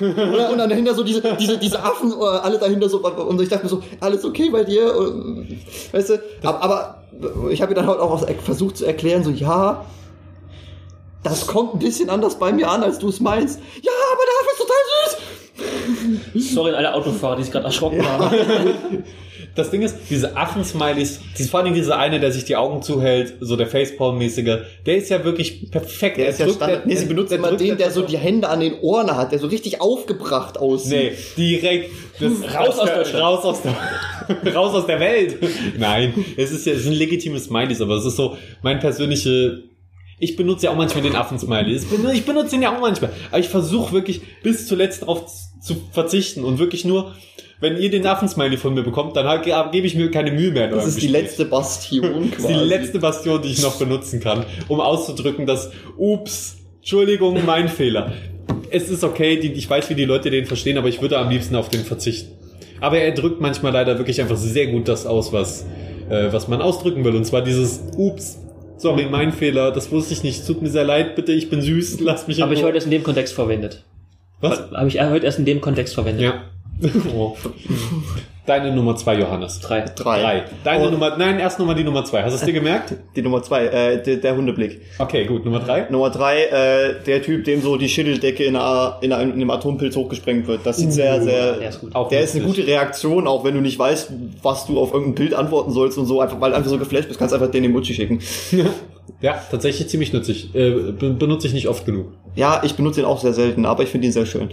[0.00, 3.48] Oder, und dann dahinter so diese, diese, diese Affen, äh, alle dahinter so, und ich
[3.48, 4.94] dachte mir so, alles okay bei dir?
[4.96, 5.48] Und,
[5.92, 6.97] weißt du, aber, aber
[7.50, 9.84] ich habe ihr dann halt auch versucht zu erklären, so, ja,
[11.22, 13.60] das kommt ein bisschen anders bei mir an, als du es meinst.
[13.82, 16.54] Ja, aber der Affe ist total süß.
[16.54, 19.04] Sorry an alle Autofahrer, die sich gerade erschrocken haben.
[19.58, 23.34] Das Ding ist, diese Affen-Smileys, die- vor allem dieser eine, der sich die Augen zuhält,
[23.40, 26.16] so der Facepalm-mäßige, der ist ja wirklich perfekt.
[26.18, 26.86] Der Er ist ja drückt- Standard.
[26.86, 29.32] Nee, sie benutzt er immer drückt den, der so die Hände an den Ohren hat,
[29.32, 31.12] der so richtig aufgebracht aussieht.
[31.36, 31.90] Nee, direkt
[32.20, 33.24] das, Raus aus der, Deutschland.
[33.24, 35.36] raus aus der raus aus der Welt.
[35.78, 39.64] Nein, es ist ja es sind legitime Smileys, aber es ist so mein persönliche
[40.20, 41.76] ich benutze ja auch manchmal den Affen-Smiley.
[42.12, 43.10] Ich benutze, den ja auch manchmal.
[43.30, 45.26] Aber ich versuche wirklich bis zuletzt darauf
[45.60, 47.14] zu verzichten und wirklich nur,
[47.60, 50.50] wenn ihr den Affen-Smiley von mir bekommt, dann halt, ge- gebe ich mir keine Mühe
[50.52, 50.66] mehr.
[50.68, 51.22] in Das ist die Gespräch.
[51.24, 55.70] letzte Bastion Das ist die letzte Bastion, die ich noch benutzen kann, um auszudrücken, dass,
[55.96, 58.12] ups, Entschuldigung, mein Fehler.
[58.70, 61.28] Es ist okay, die, ich weiß, wie die Leute den verstehen, aber ich würde am
[61.30, 62.32] liebsten auf den verzichten.
[62.80, 65.64] Aber er drückt manchmal leider wirklich einfach sehr gut das aus, was,
[66.08, 67.16] äh, was man ausdrücken will.
[67.16, 68.38] Und zwar dieses, ups,
[68.76, 71.98] sorry, mein Fehler, das wusste ich nicht, tut mir sehr leid, bitte, ich bin süß,
[72.04, 73.84] lass mich in Habe ich heute erst in dem Kontext verwendet.
[74.40, 74.70] Was?
[74.70, 76.22] Habe ich heute erst in dem Kontext verwendet.
[76.22, 76.44] Ja.
[77.14, 77.36] Oh.
[78.46, 79.60] Deine Nummer zwei, Johannes.
[79.60, 79.82] Drei.
[79.82, 80.20] Drei.
[80.22, 80.44] Drei.
[80.64, 82.22] Deine Und- Nummer, nein, erst Nummer die Nummer zwei.
[82.22, 82.94] Hast du es dir gemerkt?
[83.14, 84.80] Die Nummer zwei, äh, der, der Hundeblick.
[84.98, 85.86] Okay, gut, Nummer drei.
[85.90, 89.94] Nummer drei, äh, der Typ, dem so die Schädeldecke in, einer, in, einem, in Atompilz
[89.96, 90.60] hochgesprengt wird.
[90.64, 91.56] Das sieht sehr, sehr.
[91.58, 91.94] der ist gut.
[91.94, 94.12] Auch Der ist eine gute Reaktion, auch wenn du nicht weißt,
[94.42, 97.08] was du auf irgendein Bild antworten sollst und so, einfach weil du einfach so geflasht
[97.08, 98.20] bist, kannst du einfach den Emoji schicken.
[99.20, 100.54] Ja, tatsächlich ziemlich nützlich.
[100.54, 102.12] Äh, be- benutze ich nicht oft genug.
[102.36, 104.50] Ja, ich benutze ihn auch sehr selten, aber ich finde ihn sehr schön.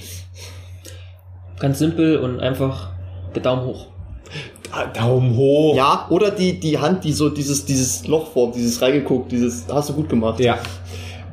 [1.59, 2.89] Ganz simpel und einfach
[3.33, 3.87] der Daumen hoch.
[4.93, 5.75] Daumen hoch.
[5.75, 9.89] Ja, oder die, die Hand, die so dieses, dieses Loch formt, dieses reingeguckt, dieses, hast
[9.89, 10.39] du gut gemacht.
[10.39, 10.59] Ja.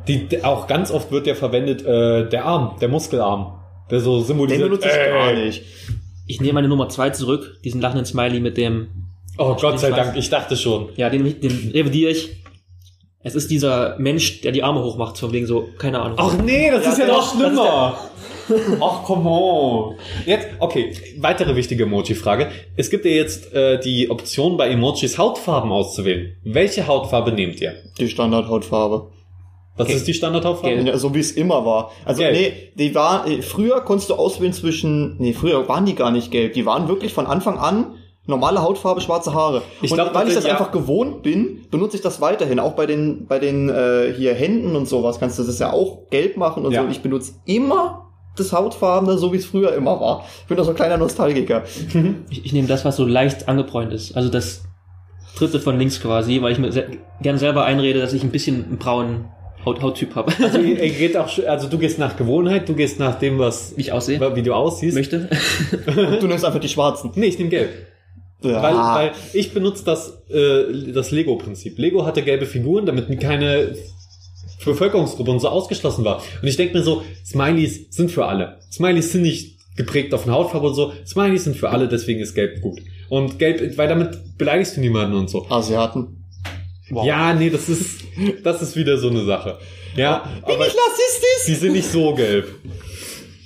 [0.06, 3.58] Die, auch ganz oft wird der verwendet, äh, der Arm, der Muskelarm.
[3.90, 4.62] Der so Den symbolisiert.
[4.68, 5.62] benutze ich äh, gar nicht.
[6.26, 8.88] Ich nehme meine Nummer zwei zurück, diesen lachenden Smiley mit dem,
[9.38, 9.90] Oh Gott sei.
[9.90, 10.90] Dank, ich dachte schon.
[10.96, 12.36] ja, den, den revidiere ich.
[13.24, 16.18] Es ist dieser Mensch, der die Arme hochmacht, von wegen so, keine Ahnung.
[16.20, 17.96] Ach nee, das Ja, ist ja doch, noch schlimmer.
[18.80, 19.95] Ach, come on.
[20.26, 22.51] Jetzt, okay, weitere wichtige Emoji-Frage.
[22.76, 26.36] Es gibt ja jetzt äh, die Option bei Emojis Hautfarben auszuwählen.
[26.45, 27.74] Welche Hautfarbe nehmt ihr?
[27.99, 29.11] Die Standardhautfarbe.
[29.76, 29.99] Was Gelb.
[29.99, 30.82] ist die Standardhautfarbe?
[30.82, 31.93] Ja, so wie es immer war.
[32.05, 32.34] Also Gelb.
[32.34, 36.30] nee, die war äh, früher konntest du auswählen zwischen nee, früher waren die gar nicht
[36.30, 37.95] gelb, die waren wirklich von Anfang an
[38.26, 39.62] normale Hautfarbe, schwarze Haare.
[39.80, 42.61] Ich und glaub, weil ich das das ja- einfach gewohnt bin, benutze ich das weiterhin.
[42.61, 46.09] Auch bei den bei den äh, hier Händen und sowas kannst du das ja auch
[46.11, 46.82] gelb machen und Ja.
[46.84, 46.88] so.
[46.90, 50.24] Ich benutze immer das Hautfarbene, so wie es früher immer war.
[50.42, 51.64] Ich bin doch so ein kleiner Nostalgiker.
[52.30, 54.16] Ich, ich nehme das, was so leicht angebräunt ist.
[54.16, 54.62] Also das
[55.36, 56.86] dritte von links quasi, weil ich mir se
[57.20, 59.26] gern selber einrede, dass ich ein bisschen einen braunen
[59.64, 60.32] Haut Hauttyp habe.
[60.42, 63.82] Also, ihr geht auch, also du gehst nach Gewohnheit, du gehst nach dem, was, Wie
[63.82, 64.96] ich aussehe, wie du aussiehst.
[64.96, 65.28] möchte.
[66.20, 67.12] Du nimmst einfach die schwarzen.
[67.14, 67.70] Nee, ich nehme gelb.
[68.42, 68.60] Ja.
[68.60, 71.78] Weil, weil ich benutze das, äh, das Lego-Prinzip.
[71.78, 73.76] Lego hatte gelbe Figuren, damit keine
[74.64, 76.22] Bevölkerungsgruppe und so ausgeschlossen war.
[76.40, 78.58] Und ich denke mir so, Smileys sind für alle.
[78.70, 80.92] Smileys sind nicht geprägt auf eine Hautfarbe und so.
[81.06, 82.80] Smileys sind für alle, deswegen ist gelb gut.
[83.08, 85.46] Und gelb, weil damit beleidigst du niemanden und so.
[85.50, 86.24] Asiaten.
[86.90, 87.06] Wow.
[87.06, 88.00] Ja, nee, das ist,
[88.44, 89.58] das ist wieder so eine Sache.
[89.96, 91.46] Ja, aber rassistisch?
[91.46, 92.48] die sind nicht so gelb.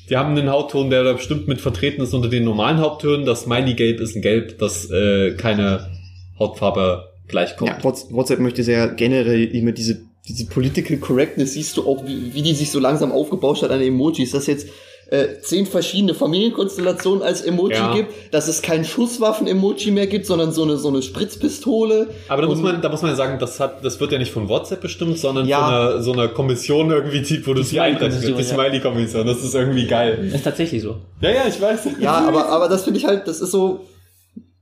[0.09, 3.27] Die haben einen Hautton, der da bestimmt mit vertreten ist unter den normalen Hauttönen.
[3.27, 5.91] Das Smiley-Gelb ist ein Gelb, das äh, keine
[6.39, 7.71] Hautfarbe gleichkommt.
[7.71, 12.35] Ja, Whats- WhatsApp möchte sehr generell immer diese, diese Political Correctness, siehst du auch, wie,
[12.35, 14.69] wie die sich so langsam aufgebauscht hat an Emojis, dass jetzt
[15.09, 17.95] äh, zehn verschiedene Familienkonstellationen als Emoji Ja.
[17.95, 22.09] gibt, dass es kein Schusswaffen-Emoji mehr gibt, sondern so eine, so eine Spritzpistole.
[22.29, 24.49] Aber da muss man, da muss man sagen, das hat, das wird ja nicht von
[24.49, 25.59] WhatsApp bestimmt, sondern Ja.
[25.65, 28.27] von einer, so einer Kommission irgendwie, die, wo du die einrechnest.
[28.27, 29.33] Die Smiley-Kommission, ja.
[29.33, 30.19] Das ist irgendwie geil.
[30.25, 30.97] Das ist tatsächlich so.
[31.21, 31.81] Ja, ja, ich weiß.
[32.01, 33.87] Ja, aber, aber das finde ich halt, das ist so,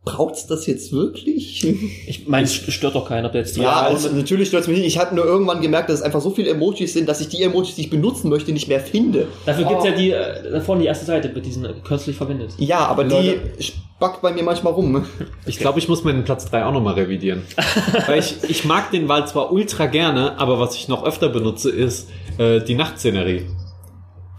[0.05, 1.63] braucht's das jetzt wirklich?
[2.07, 4.79] Ich meine, es stört doch keinen, ob der jetzt Ja, also natürlich stört es mich
[4.79, 4.87] nicht.
[4.87, 7.43] Ich habe nur irgendwann gemerkt, dass es einfach so viele Emojis sind, dass ich die
[7.43, 9.29] Emojis, die ich benutzen möchte, nicht mehr finde.
[9.47, 9.89] Dafür gibt's Oh.
[9.89, 12.51] ja die, äh, da vorne die erste Seite mit diesen äh, kürzlich verwendet.
[12.59, 13.41] Ja, aber Leute.
[13.59, 15.05] die spackt bei mir manchmal rum.
[15.47, 17.43] Ich glaube, ich muss meinen Platz 3 auch nochmal revidieren.
[18.07, 21.71] Weil ich, ich mag den Wald zwar ultra gerne, aber was ich noch öfter benutze,
[21.71, 23.47] ist äh, die Nachtszenerie.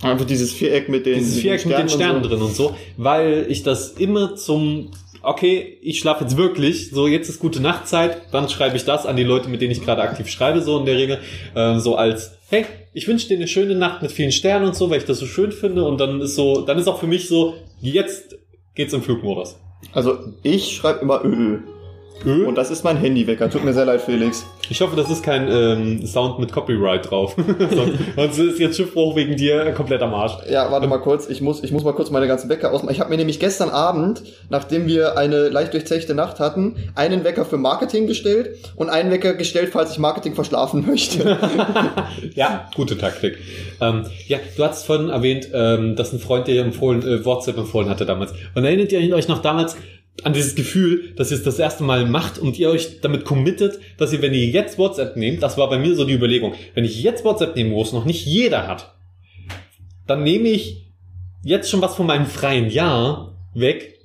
[0.02, 2.30] Einfach dieses Viereck mit den, Dieses Viereck mit den Sternen und so.
[2.30, 4.92] drin und so, weil ich das immer zum,
[5.26, 9.16] okay, ich schlafe jetzt wirklich, so jetzt ist gute Nachtzeit, dann schreibe ich das an
[9.16, 11.20] die Leute, mit denen ich gerade aktiv schreibe, so in der Regel,
[11.56, 14.90] äh, so als, hey, ich wünsche dir eine schöne Nacht mit vielen Sternen und so,
[14.90, 17.28] weil ich das so schön finde und dann ist so, dann ist auch für mich
[17.28, 18.38] so, jetzt
[18.76, 19.58] geht's im Flugmodus.
[19.94, 21.60] Also ich schreibe immer Ö.
[22.24, 22.46] Ö?
[22.46, 23.50] Und das ist mein Handywecker.
[23.50, 24.46] Tut mir sehr leid, Felix.
[24.70, 27.36] Ich hoffe, das ist kein ähm, Sound mit Copyright drauf.
[27.60, 30.34] sonst, sonst ist jetzt Schiffbruch wegen dir komplett am Arsch.
[30.50, 31.30] Ja, warte mal kurz.
[31.30, 32.94] Ich muss, ich muss mal kurz meine ganzen Wecker ausmachen.
[32.94, 37.46] Ich habe mir nämlich gestern Abend, nachdem wir eine leicht durchzechte Nacht hatten, einen Wecker
[37.46, 41.38] für Marketing gestellt und einen Wecker gestellt, falls ich Marketing verschlafen möchte.
[42.34, 43.38] Ja, gute Taktik.
[43.82, 47.90] Ähm, ja, du hast vorhin erwähnt, ähm, dass ein Freund dir empfohlen, äh, WhatsApp empfohlen
[47.90, 48.34] hatte damals.
[48.54, 49.78] Und erinnert ihr euch noch damals
[50.24, 53.80] an dieses Gefühl, dass ihr es das erste Mal macht und ihr euch damit committet,
[53.98, 56.86] dass ihr, wenn ihr jetzt WhatsApp nehmt, das war bei mir so die Überlegung, wenn
[56.86, 58.96] ich jetzt WhatsApp nehme, wo es noch nicht jeder hat,
[60.08, 60.88] dann nehme ich
[61.44, 64.00] jetzt schon was von meinem freien Jahr weg,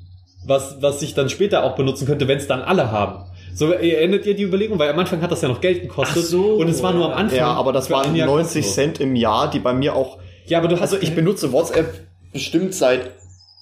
[0.46, 3.24] was, was ich dann später auch benutzen könnte, wenn es dann alle haben.
[3.54, 6.28] So erinnert ihr die Überlegung, weil am Anfang hat das ja noch Geld gekostet Ach
[6.28, 7.12] so, und es war nur am.
[7.12, 7.38] Anfang.
[7.38, 8.74] ja, aber das waren ein Jahr 90 kostenlos.
[8.74, 10.18] Cent im Jahr, die bei mir auch.
[10.46, 13.11] Ja, aber du hast Also ich benutze WhatsApp bestimmt seit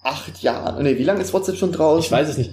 [0.09, 0.83] acht Jahren.
[0.83, 2.05] Nee, wie lange ist WhatsApp schon draußen?
[2.05, 2.51] ich weiß es nicht.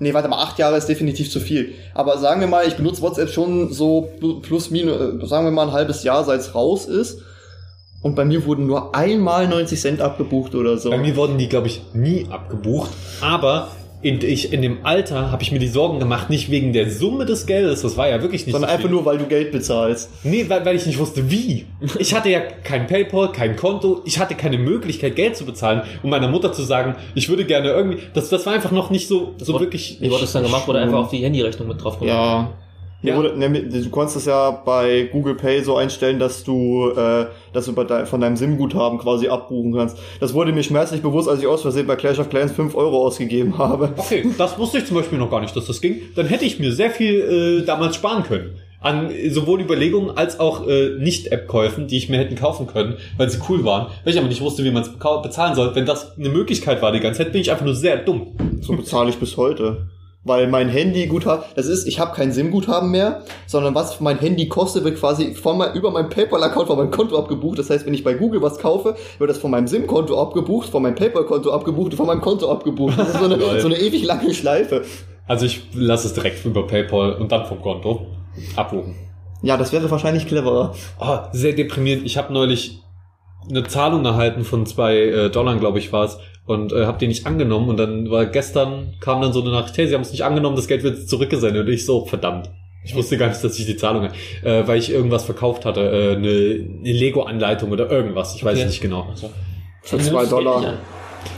[0.00, 1.72] Nee, warte mal, acht Jahre ist definitiv zu viel.
[1.94, 4.08] Aber sagen wir mal, ich benutze WhatsApp schon so
[4.42, 7.20] plus minus, äh, sagen wir mal ein halbes Jahr, seit es raus ist.
[8.02, 10.90] Und bei mir wurden nur einmal 90 Cent abgebucht oder so.
[10.90, 12.90] Bei mir wurden die, glaube ich, nie abgebucht.
[13.22, 13.68] Aber
[14.04, 17.24] in, ich, in dem Alter habe ich mir die Sorgen gemacht, nicht wegen der Summe
[17.24, 20.10] des Geldes, das war ja wirklich nicht sondern so einfach nur, weil du Geld bezahlst.
[20.24, 21.64] Nee, weil, weil ich nicht wusste, wie.
[21.98, 26.10] Ich hatte ja kein Paypal, kein Konto, ich hatte keine Möglichkeit, Geld zu bezahlen, um
[26.10, 27.98] meiner Mutter zu sagen, ich würde gerne irgendwie.
[28.12, 29.96] Das, das war einfach noch nicht so, so wurde- wirklich.
[30.00, 30.68] Wie wurde das dann gemacht?
[30.68, 32.14] Wurde einfach auf die Handyrechnung mit drauf gemacht?
[32.14, 32.52] Ja.
[33.04, 33.18] Ja.
[33.18, 37.84] Wurde, ne, du konntest es ja bei Google Pay so einstellen, dass du, äh, bei
[37.84, 39.98] dein, von deinem SIM-Guthaben quasi abbuchen kannst.
[40.20, 43.04] Das wurde mir schmerzlich bewusst, als ich aus Versehen bei Clash of Clans 5 Euro
[43.04, 43.92] ausgegeben habe.
[43.94, 46.00] Okay, das wusste ich zum Beispiel noch gar nicht, dass das ging.
[46.16, 48.56] Dann hätte ich mir sehr viel äh, damals sparen können.
[48.80, 53.38] An sowohl Überlegungen als auch äh, Nicht-App-Käufen, die ich mir hätten kaufen können, weil sie
[53.50, 53.88] cool waren.
[54.04, 54.90] Weil ich aber nicht wusste, wie man es
[55.22, 55.74] bezahlen soll.
[55.74, 58.34] Wenn das eine Möglichkeit war die ganze Zeit, bin ich einfach nur sehr dumm.
[58.62, 59.88] So bezahle ich bis heute.
[60.24, 64.48] Weil mein Handy Guthaben, das ist, ich habe kein SIM-Guthaben mehr, sondern was mein Handy
[64.48, 67.58] kostet, wird quasi von mein, über meinem PayPal-Account von meinem Konto abgebucht.
[67.58, 70.82] Das heißt, wenn ich bei Google was kaufe, wird das von meinem SIM-Konto abgebucht, von
[70.82, 72.98] meinem PayPal-Konto abgebucht und von meinem Konto abgebucht.
[72.98, 74.82] Das ist so eine, so eine ewig lange Schleife.
[75.26, 78.06] Also ich lasse es direkt über PayPal und dann vom Konto
[78.56, 78.94] abbuchen.
[79.42, 80.74] Ja, das wäre wahrscheinlich cleverer.
[80.98, 82.06] Oh, sehr deprimierend.
[82.06, 82.83] Ich habe neulich
[83.48, 87.06] eine Zahlung erhalten von zwei äh, Dollar, glaube ich, war es, und äh, habe die
[87.06, 87.68] nicht angenommen.
[87.68, 90.56] Und dann war gestern kam dann so eine Nachricht, hey, sie haben es nicht angenommen,
[90.56, 91.66] das Geld wird zurückgesendet.
[91.66, 92.50] Und ich so, verdammt.
[92.84, 94.10] Ich wusste gar nicht, dass ich die Zahlung,
[94.42, 98.34] äh, weil ich irgendwas verkauft hatte, äh, eine, eine Lego-Anleitung oder irgendwas.
[98.36, 98.66] Ich weiß Okay.
[98.66, 99.06] nicht genau.
[99.10, 99.30] Also,
[99.82, 100.74] Für zwei Dollar.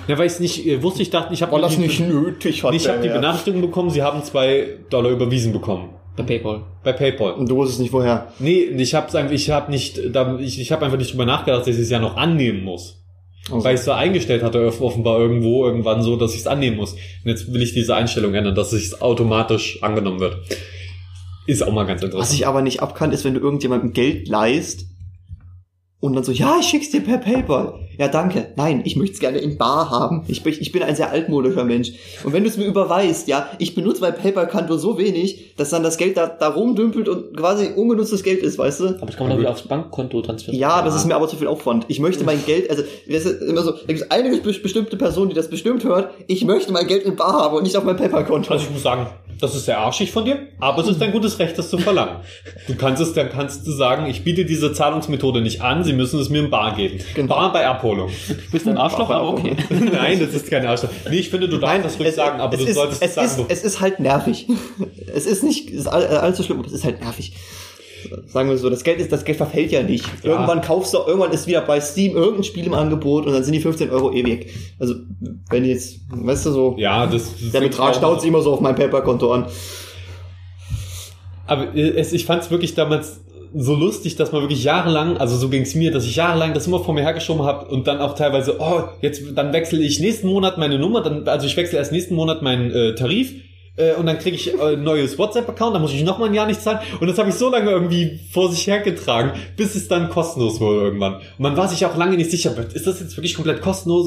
[0.09, 2.75] Ja, weil ich es nicht äh, wusste, ich dachte, ich habe nicht nötig hat.
[2.75, 3.09] ich habe die.
[3.09, 5.91] Benachrichtigung bekommen, sie haben zwei Dollar überwiesen bekommen.
[6.17, 6.63] Bei PayPal.
[6.83, 7.33] Bei PayPal.
[7.35, 8.33] Und du wusstest nicht woher.
[8.39, 11.69] Nee, ich habe einfach, ich habe nicht, ich, ich habe einfach nicht drüber nachgedacht, dass
[11.77, 13.03] ich es ja noch annehmen muss.
[13.51, 16.47] Also, Weil ich es so eingestellt hatte, off- offenbar irgendwo, irgendwann so, dass ich es
[16.47, 16.95] annehmen muss.
[16.95, 20.37] Und jetzt will ich diese Einstellung ändern, dass es automatisch angenommen wird.
[21.47, 22.35] Ist auch mal ganz was interessant.
[22.41, 24.87] ich aber nicht abkann, ist, wenn du irgendjemandem Geld leihst
[26.01, 27.86] und dann so, ja, ich schick's dir per PayPal.
[27.99, 28.49] Ja, danke.
[28.57, 30.25] Nein, ich möchte es gerne in Bar haben.
[30.29, 31.93] Ich bin, ich bin ein sehr altmodischer Mensch.
[32.25, 35.83] Und wenn du es mir überweist, ja, ich benutze mein PayPal-Konto so wenig, dass dann
[35.83, 38.85] das Geld da, da rumdümpelt und quasi ungenutztes Geld ist, weißt du?
[38.89, 40.61] Aber das kann man doch wieder aufs Bankkonto transferieren.
[40.61, 41.87] Ja, das ist mir aber zu viel Aufwand.
[41.89, 44.97] Ich möchte mein Geld, also das ist immer so, da gibt es eine be- bestimmte
[44.97, 46.11] Person, die das bestimmt hört.
[46.27, 48.53] Ich möchte mein Geld in Bar haben und nicht auf mein PayPal-Konto.
[48.53, 49.07] Also ich muss sagen,
[49.41, 52.17] das ist sehr arschig von dir, aber es ist dein gutes Recht, das zu verlangen.
[52.67, 56.21] Du kannst es, dann kannst du sagen, ich biete diese Zahlungsmethode nicht an, sie müssen
[56.21, 56.99] es mir im Bar geben.
[57.15, 57.35] Genau.
[57.35, 58.11] Bar bei Abholung.
[58.29, 59.57] Du bist ein Arschloch, aber okay.
[59.71, 60.91] Nein, das ist kein Arschloch.
[61.11, 63.43] Nee, ich finde, du darfst das ruhig sagen, aber es du ist, solltest es sagen.
[63.43, 64.47] ist, es ist halt nervig.
[65.15, 67.33] Es ist nicht es ist all, allzu schlimm, aber es ist halt nervig.
[68.27, 70.05] Sagen wir so, das Geld ist, das Geld verfällt ja nicht.
[70.23, 73.53] Irgendwann kaufst du, irgendwann ist wieder bei Steam irgendein Spiel im Angebot und dann sind
[73.53, 74.53] die 15 Euro eh weg.
[74.79, 74.95] Also,
[75.51, 78.61] wenn jetzt, weißt du so, Ja, das, das der Betrag staut sich immer so auf
[78.61, 79.47] mein PayPal-Konto an.
[81.47, 83.21] Aber äh, es, ich fand es wirklich damals
[83.55, 86.67] so lustig, dass man wirklich jahrelang, also so ging es mir, dass ich jahrelang das
[86.67, 90.27] immer vor mir hergeschoben habe und dann auch teilweise, oh, jetzt dann wechsle ich nächsten
[90.27, 93.35] Monat meine Nummer, dann, also ich wechsle erst nächsten Monat meinen äh, Tarif
[93.77, 96.35] äh, und dann kriege ich äh, ein neues WhatsApp-Account, dann muss ich noch mal ein
[96.35, 99.89] Jahr nicht zahlen und das habe ich so lange irgendwie vor sich hergetragen, bis es
[99.89, 101.15] dann kostenlos wurde irgendwann.
[101.15, 104.07] Und man war sich auch lange nicht sicher, ist das jetzt wirklich komplett kostenlos?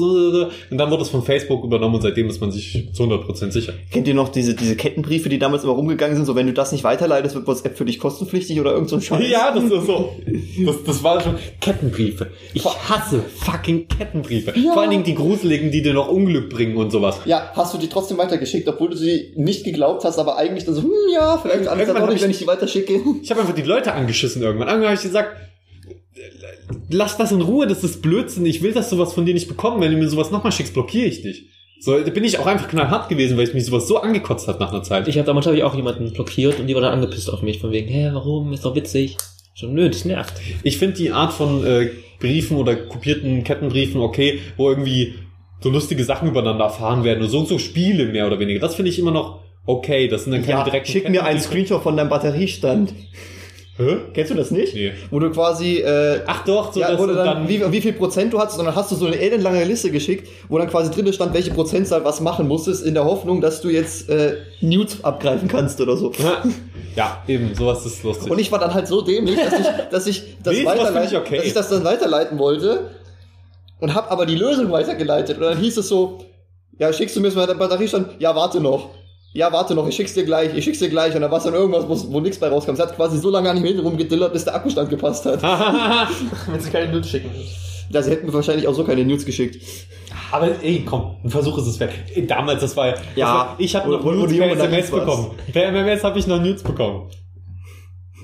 [0.70, 3.72] Und dann wurde es von Facebook übernommen und seitdem ist man sich zu 100% sicher.
[3.90, 6.72] Kennt ihr noch diese, diese Kettenbriefe, die damals immer rumgegangen sind, so wenn du das
[6.72, 9.28] nicht weiterleitest, wird WhatsApp für dich kostenpflichtig oder irgend so ein Scheiß?
[9.28, 10.16] Ja, das ist so.
[10.60, 12.28] Das, das war schon Kettenbriefe.
[12.52, 14.52] Ich hasse fucking Kettenbriefe.
[14.56, 14.72] Ja.
[14.72, 17.20] Vor allen Dingen die gruseligen, die dir noch Unglück bringen und sowas.
[17.24, 20.74] Ja, hast du die trotzdem weitergeschickt, obwohl du sie nicht geglaubt hast, aber eigentlich dann
[20.74, 23.00] so, hm, ja, vielleicht alles Irgendwann auch nicht, ich- wenn ich die weiterschicke.
[23.22, 24.68] Ich habe einfach die Leute angeschissen irgendwann.
[24.68, 25.36] Irgendwann habe ich gesagt,
[26.88, 28.46] lass das in Ruhe, das ist Blödsinn.
[28.46, 29.80] Ich will das sowas von dir nicht bekommen.
[29.80, 31.46] Wenn du mir sowas nochmal schickst, blockiere ich dich.
[31.80, 34.60] So, da bin ich auch einfach knallhart gewesen, weil ich mich sowas so angekotzt hat
[34.60, 35.08] nach einer Zeit.
[35.08, 37.58] Ich habe damals hab ich auch jemanden blockiert und die war dann angepisst auf mich,
[37.58, 39.16] von wegen, hä, warum, ist doch witzig.
[39.54, 40.34] Schon nö, das nervt.
[40.62, 45.14] Ich finde die Art von äh, Briefen oder kopierten Kettenbriefen okay, wo irgendwie
[45.62, 48.60] so lustige Sachen übereinander erfahren werden oder so, so Spiele mehr oder weniger.
[48.60, 50.08] Das finde ich immer noch okay.
[50.08, 51.40] Das sind dann keine Ja, direkten schick mir einen.
[51.40, 52.92] Screenshot von deinem Batteriestand.
[53.76, 53.96] Hä?
[54.12, 54.74] Kennst du das nicht?
[54.74, 54.92] Nee.
[55.10, 57.94] Wo du quasi, äh, Ach doch, so ja, wo du du dann, wie, wie viel
[57.94, 60.90] Prozent du hattest, und dann hast du so eine ellenlange Liste geschickt, wo dann quasi
[60.90, 65.02] drin stand, welche Prozentzahl was machen musstest, in der Hoffnung, dass du jetzt äh, Nudes
[65.02, 66.12] abgreifen kannst oder so.
[66.94, 68.30] ja, eben, sowas ist lustig.
[68.30, 71.36] Und ich war dann halt so dämlich, dass ich, dass ich das Nee, weiterleiten, okay.
[71.38, 72.90] dass ich das dann weiterleiten wollte
[73.80, 75.38] und hab aber die Lösung weitergeleitet.
[75.38, 76.18] Und dann hieß es so,
[76.78, 78.20] ja, schickst du mir jetzt mal deinen Batteriestand?
[78.20, 78.90] Ja, warte noch.
[79.32, 81.14] Ja, warte noch, ich schick's dir gleich, ich schick's dir gleich.
[81.14, 82.72] Und dann war es dann irgendwas, wo, wo nichts bei rauskam.
[82.72, 85.42] Es hat quasi so lange an ihm hinten rumgedillert, bis der Akkustand gepasst hat.
[86.46, 87.30] Wenn sie keine Nudes schicken.
[87.90, 89.62] Ja, sie hätten mir wahrscheinlich auch so keine Nudes geschickt.
[90.32, 91.92] Aber ey, komm, ein Versuch ist es wert.
[92.26, 93.26] Damals, das war ja.
[93.26, 94.90] War, ich habe noch Nudes per was.
[94.90, 95.30] bekommen.
[95.52, 97.10] Per MMS habe ich noch Nudes bekommen.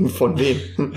[0.08, 0.60] Von wem?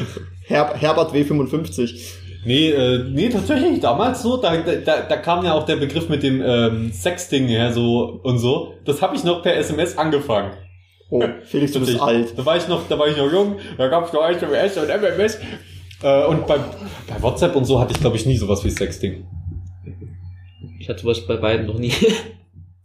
[0.48, 2.19] Her Herbert W55.
[2.46, 6.24] Nee, äh, nee, tatsächlich, damals so, da, da, da kam ja auch der Begriff mit
[6.24, 8.76] dem ähm, Sexting her so und so.
[8.86, 10.52] Das habe ich noch per SMS angefangen.
[11.10, 12.38] Oh, Felix, du bist alt.
[12.38, 15.40] Da war ich noch, da war ich noch jung, da gab's noch SMS und MMS.
[16.02, 16.58] Äh, und bei,
[17.08, 19.26] bei WhatsApp und so hatte ich, glaube ich, nie sowas wie Sexting.
[20.80, 21.94] Ich hatte sowas bei beiden noch nie.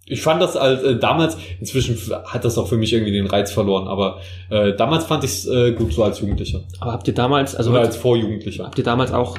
[0.07, 1.97] Ich fand das als äh, damals, inzwischen
[2.27, 4.19] hat das auch für mich irgendwie den Reiz verloren, aber
[4.51, 6.61] äh, damals fand ich es äh, gut so als Jugendlicher.
[6.81, 8.65] Aber habt ihr damals, also Oder als Vorjugendlicher.
[8.65, 9.39] habt ihr damals auch,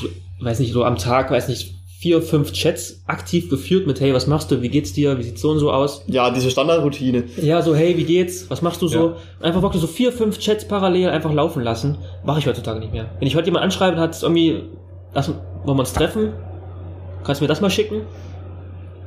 [0.00, 0.08] so,
[0.40, 4.26] weiß nicht, so am Tag, weiß nicht, vier, fünf Chats aktiv geführt mit, hey, was
[4.26, 6.04] machst du, wie geht's dir, wie sieht's so und so aus?
[6.06, 7.24] Ja, diese Standardroutine.
[7.40, 9.08] Ja, so, hey, wie geht's, was machst du so?
[9.08, 9.16] Ja.
[9.40, 11.96] Einfach wirklich so vier, fünf Chats parallel einfach laufen lassen.
[12.22, 13.06] Mache ich heutzutage nicht mehr.
[13.18, 14.64] Wenn ich heute jemand anschreibe, hat es irgendwie,
[15.14, 16.34] lass, wollen wir uns treffen?
[17.24, 18.02] Kannst du mir das mal schicken?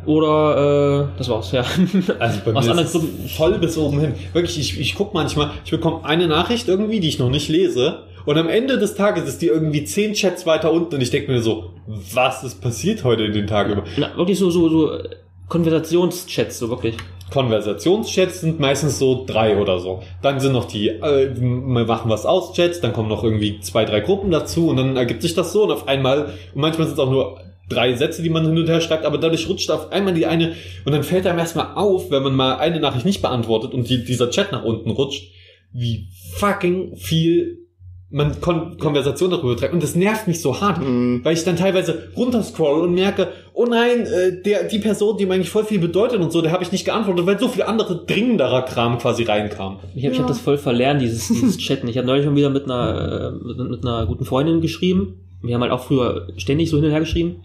[0.07, 1.65] Oder, äh, das war's, ja.
[2.19, 3.29] Also bei Aus mir ist Gruppen.
[3.35, 4.13] voll bis oben hin.
[4.31, 8.03] Wirklich, ich, ich guck manchmal, ich bekomme eine Nachricht irgendwie, die ich noch nicht lese.
[8.25, 11.31] Und am Ende des Tages ist die irgendwie zehn Chats weiter unten und ich denke
[11.31, 11.71] mir so,
[12.13, 13.83] was ist passiert heute in den Tagen über?
[13.97, 15.09] Na, wirklich so, so, so äh,
[15.49, 16.95] Konversationschats, so wirklich.
[17.31, 20.03] Konversationschats sind meistens so drei oder so.
[20.21, 23.83] Dann sind noch die, äh, wir machen was aus Chats, dann kommen noch irgendwie zwei,
[23.83, 26.93] drei Gruppen dazu und dann ergibt sich das so und auf einmal, und manchmal sind
[26.93, 27.39] es auch nur
[27.69, 30.53] drei Sätze, die man hin und her schreibt, aber dadurch rutscht auf einmal die eine
[30.85, 34.03] und dann fällt einem erstmal auf, wenn man mal eine Nachricht nicht beantwortet und die,
[34.03, 35.31] dieser Chat nach unten rutscht,
[35.73, 37.59] wie fucking viel
[38.09, 41.25] man Kon Konversation darüber trägt und das nervt mich so hart, Mhm.
[41.25, 45.33] weil ich dann teilweise runterscroll und merke, oh nein, äh, der, die Person, die mir
[45.33, 48.05] eigentlich voll viel bedeutet und so, der habe ich nicht geantwortet, weil so viel andere
[48.05, 49.79] dringenderer Kram quasi reinkam.
[49.93, 51.89] Ich habe ich hab das voll verlernt, dieses, dieses Chatten.
[51.89, 55.26] Ich habe neulich schon wieder mit einer, äh, mit, mit einer guten Freundin geschrieben.
[55.41, 57.43] Wir haben halt auch früher ständig so hin und her geschrieben.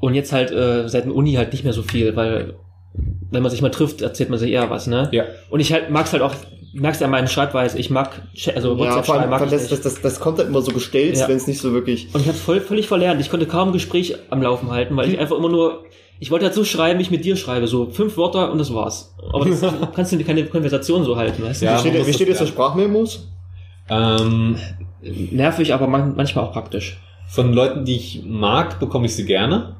[0.00, 2.54] Und jetzt halt äh, seit der Uni halt nicht mehr so viel, weil
[3.30, 5.08] wenn man sich mal trifft, erzählt man sich eher was, ne?
[5.12, 5.24] Ja.
[5.50, 6.34] Und ich halt mag's halt auch,
[6.72, 8.22] merkst an meinen Schreibweise, ich mag,
[8.54, 9.84] also Ja, WhatsApp vor allem, mag vor allem ich das, nicht.
[9.84, 11.26] das, das, das kommt halt immer so gestellt, Ja.
[11.28, 12.08] wenn es nicht so wirklich.
[12.14, 13.20] Und ich habe voll völlig verlernt.
[13.20, 15.84] Ich konnte kaum ein Gespräch am Laufen halten, weil ich einfach immer nur,
[16.20, 18.72] ich wollte halt so schreiben, wie ich mit dir schreibe, so fünf Wörter und das
[18.72, 19.16] war's.
[19.32, 19.60] Aber das
[19.96, 21.66] kannst du keine Konversation so halten, weißt du?
[21.66, 23.28] Ja, wie steht, wie steht das jetzt für Sprachmemos?
[23.88, 24.56] Ähm,
[25.30, 26.98] Nervig, aber man, manchmal auch praktisch.
[27.28, 29.76] von Leuten, die ich mag, bekomme ich sie gerne.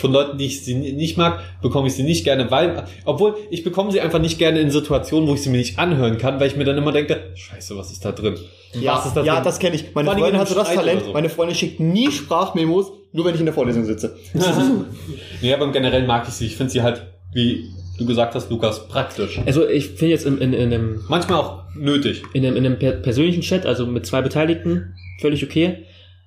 [0.00, 3.64] Von Leuten, die ich sie nicht mag, bekomme ich sie nicht gerne, weil, obwohl ich
[3.64, 6.46] bekomme sie einfach nicht gerne in Situationen, wo ich sie mir nicht anhören kann, weil
[6.46, 8.34] ich mir dann immer denke, scheiße, was ist da drin?
[8.72, 9.44] Ja, was ist da ja drin?
[9.44, 9.94] das kenne ich.
[9.94, 11.04] Meine Vor allem Freundin in hat so das Streit Talent.
[11.04, 11.12] so.
[11.12, 14.16] Meine Freundin schickt nie Sprachmemos, nur wenn ich in der Vorlesung sitze.
[15.42, 16.46] nee, aber generell mag ich sie.
[16.46, 19.40] Ich finde sie halt wie du gesagt hast, Lukas, praktisch.
[19.46, 22.22] Also ich finde jetzt in, in, in einem Manchmal auch nötig.
[22.32, 25.84] in einem, in einem per persönlichen Chat, also mit zwei Beteiligten, völlig okay.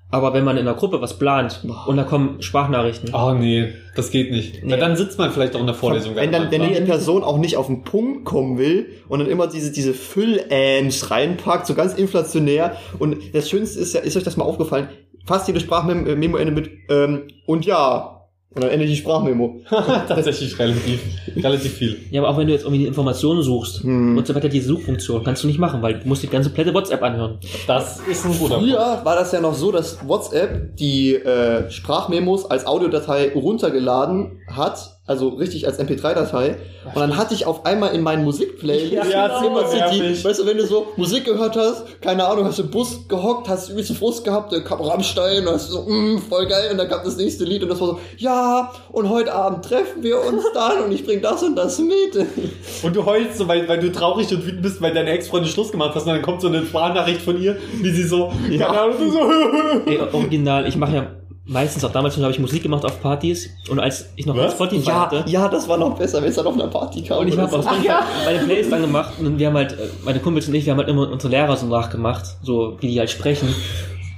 [0.10, 4.10] Aber wenn man in einer Gruppe was plant und da kommen Sprachnachrichten, Oh nee, das
[4.10, 4.60] geht nicht.
[4.64, 4.80] Na, Nee.
[4.82, 6.16] dann sitzt man vielleicht auch in der Vorlesung.
[6.16, 9.48] Wenn dann, wenn die Person auch nicht auf den Punkt kommen will und dann immer
[9.48, 12.78] diese, diese Füll-Ams reinpackt, so ganz inflationär.
[13.00, 14.88] Und das Schönste ist ja, ist euch das mal aufgefallen?
[15.26, 18.17] Fast jede Sprachmemo endet mit, ähm, und ja.
[18.58, 19.62] Und dann endet die Sprachmemo.
[19.70, 21.00] tatsächlich relativ,
[21.36, 21.98] relativ viel.
[22.10, 24.16] ja, aber auch wenn du jetzt irgendwie die Informationen suchst, Hm.
[24.18, 26.74] WhatsApp hat ja diese Suchfunktion, kannst du nicht machen, weil du musst die ganze komplette
[26.74, 27.38] WhatsApp anhören.
[27.68, 28.72] Das ist ein guter Punkt.
[28.72, 34.97] Früher war das ja noch so, dass WhatsApp die äh, Sprachmemos als Audiodatei runtergeladen hat,
[35.08, 36.58] also richtig als MP3-Datei.
[36.94, 40.24] Und dann hatte ich auf einmal in meinen Musikplaylist Ja, immer so die, nervig.
[40.24, 43.48] weißt du, wenn du so Musik gehört hast, keine Ahnung, hast du im Bus gehockt,
[43.50, 46.90] hast übelst Frust gehabt, dann kam Rammstein und hast so, mm, voll geil, und dann
[46.90, 50.44] kam das nächste Lied und das war so, ja, und heute Abend treffen wir uns
[50.54, 52.28] dann und ich bring das und das mit.
[52.84, 55.72] Und du heulst so, weil, weil du traurig und wütend bist, weil deine Ex-Freundin Schluss
[55.72, 58.68] gemacht hast und dann kommt so eine Sprachnachricht von ihr, wie sie so, Ja.
[58.68, 59.20] keine Ahnung, so,
[59.90, 61.08] Ey, original, ich mache ja
[61.48, 64.54] meistens auch damals schon habe ich Musik gemacht auf Partys und als ich noch Was?
[64.54, 67.20] Spotify Ja, hatte ja, das war noch besser, wenn es dann auf einer Party kam.
[67.20, 67.62] und ich habe so.
[67.62, 67.90] Spotify
[68.26, 70.90] meine Playlist angemacht und wir haben halt, äh, meine Kumpels und ich, wir haben halt
[70.90, 73.54] immer unsere Lehrer so nachgemacht, so wie die halt sprechen.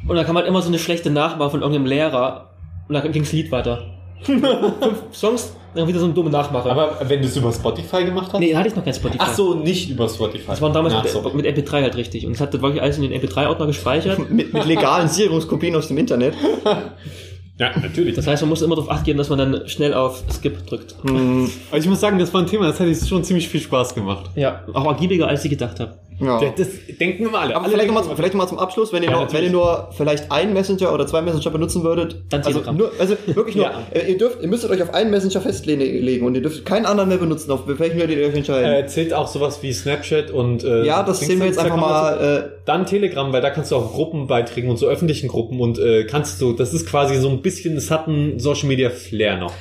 [0.08, 2.50] Und da kam halt immer so eine schlechte Nachmache von irgendeinem Lehrer
[2.88, 3.86] und dann ging das Lied weiter.
[4.24, 6.70] Fünf Songs, dann wieder so eine dumme Nachmache.
[6.70, 8.40] Aber wenn du es über Spotify gemacht hast?
[8.40, 9.20] nee, da hatte ich noch kein Spotify.
[9.22, 10.48] Ach so, nicht über Spotify.
[10.48, 12.26] Das war damals Ach mit, mit MP3 halt richtig.
[12.26, 14.20] Und es hat wirklich alles in den MP3-Ordner gespeichert.
[14.30, 16.36] Mit, mit legalen Sicherungskopien aus dem Internet.
[17.60, 18.16] Ja, natürlich.
[18.16, 20.96] Das heißt, man muss immer darauf achten, dass man dann schnell auf Skip drückt.
[21.04, 23.94] Hm, Also ich muss sagen, das war ein Thema, das hat schon ziemlich viel Spaß
[23.94, 24.30] gemacht.
[24.36, 25.96] Ja, auch ergiebiger, als ich gedacht habe.
[26.22, 26.40] ja.
[26.58, 26.68] Das
[27.00, 27.56] denken immer alle.
[27.56, 29.42] Aber alle vielleicht denken nochmal vielleicht noch mal zum Abschluss, wenn ihr, Ja, noch, natürlich.
[29.48, 33.16] wenn ihr nur vielleicht einen Messenger oder zwei Messenger benutzen würdet, Dann also, nur, also
[33.26, 33.82] wirklich nur, Ja.
[33.94, 37.10] äh, ihr dürft, ihr müsstet euch auf einen Messenger festlegen und ihr dürft keinen anderen
[37.10, 38.72] mehr benutzen, auf welchen werdet ihr euch entscheiden.
[38.72, 42.52] äh, zählt auch sowas wie Snapchat und äh, ja, das sehen wir jetzt einfach mal,
[42.56, 45.80] äh, Dann Telegram, weil da kannst du auch Gruppen beitreten und so öffentlichen Gruppen und
[45.80, 49.38] äh, kannst du, das ist quasi so ein bisschen, es hat einen Social Media Flair
[49.40, 49.56] noch.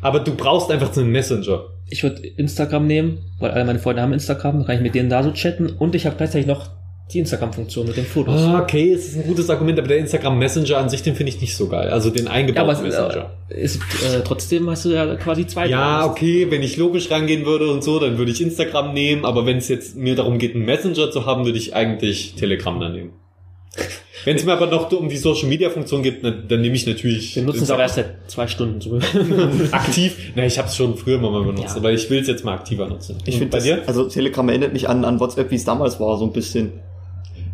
[0.00, 1.66] Aber du brauchst einfach einen Messenger.
[1.90, 5.22] Ich würde Instagram nehmen, weil alle meine Freunde haben Instagram, kann ich mit denen da
[5.22, 6.70] so chatten und ich habe gleichzeitig noch
[7.12, 8.40] die Instagram-Funktion mit den Fotos.
[8.40, 11.30] Ah, okay, es ist ein gutes Argument, aber der Instagram Messenger an sich, den finde
[11.32, 11.88] ich nicht so geil.
[11.90, 13.30] Also den ja, eingebauten aber es, Messenger.
[13.50, 15.66] äh, ist, äh, trotzdem hast du ja quasi zwei.
[15.66, 19.44] Ja, okay, wenn ich logisch rangehen würde und so, dann würde ich Instagram nehmen, aber
[19.44, 22.92] wenn es jetzt mir darum geht, einen Messenger zu haben, würde ich eigentlich Telegram dann
[22.92, 23.10] nehmen.
[24.24, 26.86] Wenn es mir aber noch um die Social Media Funktion gibt, dann, dann nehme ich
[26.86, 27.82] natürlich Wir nutzen es Instagram.
[27.82, 28.80] erst seit zwei Stunden.
[28.80, 28.98] So.
[29.72, 30.32] aktiv.
[30.34, 31.76] Na, ich habe es schon früher mal benutzt, Ja.
[31.76, 33.18] aber ich will es jetzt mal aktiver nutzen.
[33.26, 33.82] ich finde bei dir?
[33.86, 36.72] also Telegram erinnert mich an, an WhatsApp, wie es damals war, so ein bisschen.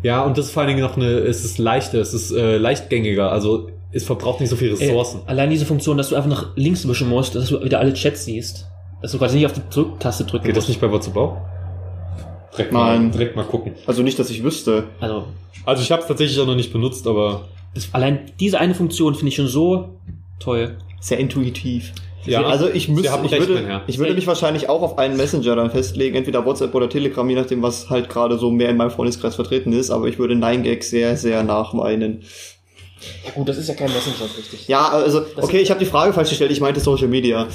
[0.03, 2.57] Ja, und das ist vor allen Dingen noch eine, es ist leichter, es ist äh,
[2.57, 5.21] leichtgängiger, also es verbraucht nicht so viel Ey, Ressourcen.
[5.27, 8.25] allein diese Funktion, dass du einfach nach links wischen musst, dass du wieder alle Chats
[8.25, 8.67] siehst.
[9.01, 10.69] Dass du quasi nicht auf die Drücktaste drücken Geht das musst.
[10.69, 11.37] nicht bei WhatsApp auch?
[12.53, 13.11] Direkt mal, Nein.
[13.11, 13.73] direkt mal gucken.
[13.87, 14.85] Also nicht, dass ich wüsste.
[14.99, 15.25] Also,
[15.65, 19.13] Also ich habe es tatsächlich auch noch nicht benutzt, aber das, allein diese eine Funktion
[19.15, 19.89] finde ich schon so
[20.39, 20.77] toll.
[20.99, 21.93] Sehr intuitiv.
[22.25, 22.43] Ja.
[22.45, 25.71] also ich müsste, ich recht, würde, ich würde mich wahrscheinlich auch auf einen Messenger dann
[25.71, 29.35] festlegen, entweder WhatsApp oder Telegram, je nachdem, was halt gerade so mehr in meinem Freundeskreis
[29.35, 32.23] vertreten ist, aber ich würde 9gag sehr, sehr nachweinen.
[33.25, 34.67] Ja gut, das ist ja kein Messenger, richtig.
[34.67, 37.47] Ja, also, okay, ich habe die Frage falsch gestellt, ich meinte Social Media.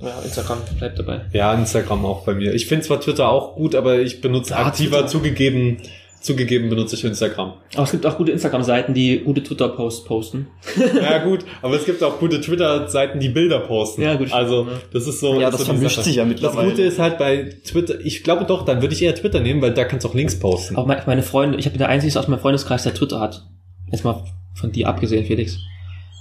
[0.00, 1.22] Ja, Instagram bleibt dabei.
[1.32, 2.54] Ja, Instagram auch bei mir.
[2.54, 5.08] Ich finde zwar Twitter auch gut, aber ich benutze Ja, aktiver Twitter.
[5.08, 5.78] zugegeben,
[6.22, 7.54] zugegeben benutze ich Instagram.
[7.74, 10.46] Aber es gibt auch gute Instagram-Seiten, die gute Twitter-Posts posten.
[10.94, 14.02] ja gut, aber es gibt auch gute Twitter-Seiten, die Bilder posten.
[14.02, 15.40] Ja, gut, Also das ist so.
[15.40, 16.70] Ja, das so vermischt sich ja Das mittlerweile.
[16.70, 19.74] Gute ist halt bei Twitter, ich glaube doch, dann würde ich eher Twitter nehmen, weil
[19.74, 20.76] da kannst du auch Links posten.
[20.76, 23.42] Auch meine, Freunde, ich bin der Einzige aus meinem Freundeskreis, der Twitter hat.
[23.90, 25.58] Jetzt mal von dir abgesehen, Felix.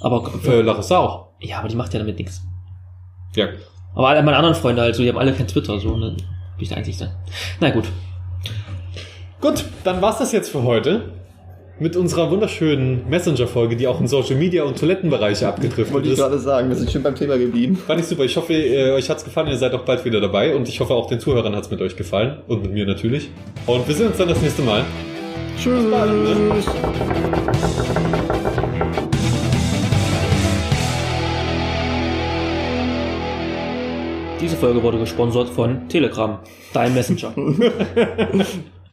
[0.01, 1.27] Aber Äh, Larissa auch.
[1.39, 2.41] ja, aber die macht ja damit nichts.
[3.35, 3.49] Ja.
[3.93, 6.15] Aber alle meine anderen Freunde halt so, die haben alle kein Twitter, so, und dann
[6.15, 6.25] bin
[6.59, 7.11] ich der Einzige.
[7.59, 7.85] Na gut.
[9.41, 11.05] Gut, dann war's das jetzt für heute.
[11.79, 16.19] Mit unserer wunderschönen Messenger-Folge, die auch in Social Media und Toilettenbereiche abgedriftet Wollte ich ist.
[16.19, 17.75] gerade sagen, wir sind schön beim Thema geblieben.
[17.75, 18.23] Fand ich super.
[18.23, 19.47] Ich hoffe, äh, euch hat's gefallen.
[19.47, 20.55] Ihr seid auch bald wieder dabei.
[20.55, 22.37] Und ich hoffe, auch den Zuhörern hat's mit euch gefallen.
[22.47, 23.31] Und mit mir natürlich.
[23.65, 24.85] Und wir sehen uns dann das nächste Mal.
[25.57, 25.85] Tschüss.
[34.39, 36.37] Diese Folge wurde gesponsert von Telegram,
[36.73, 37.33] dein Messenger.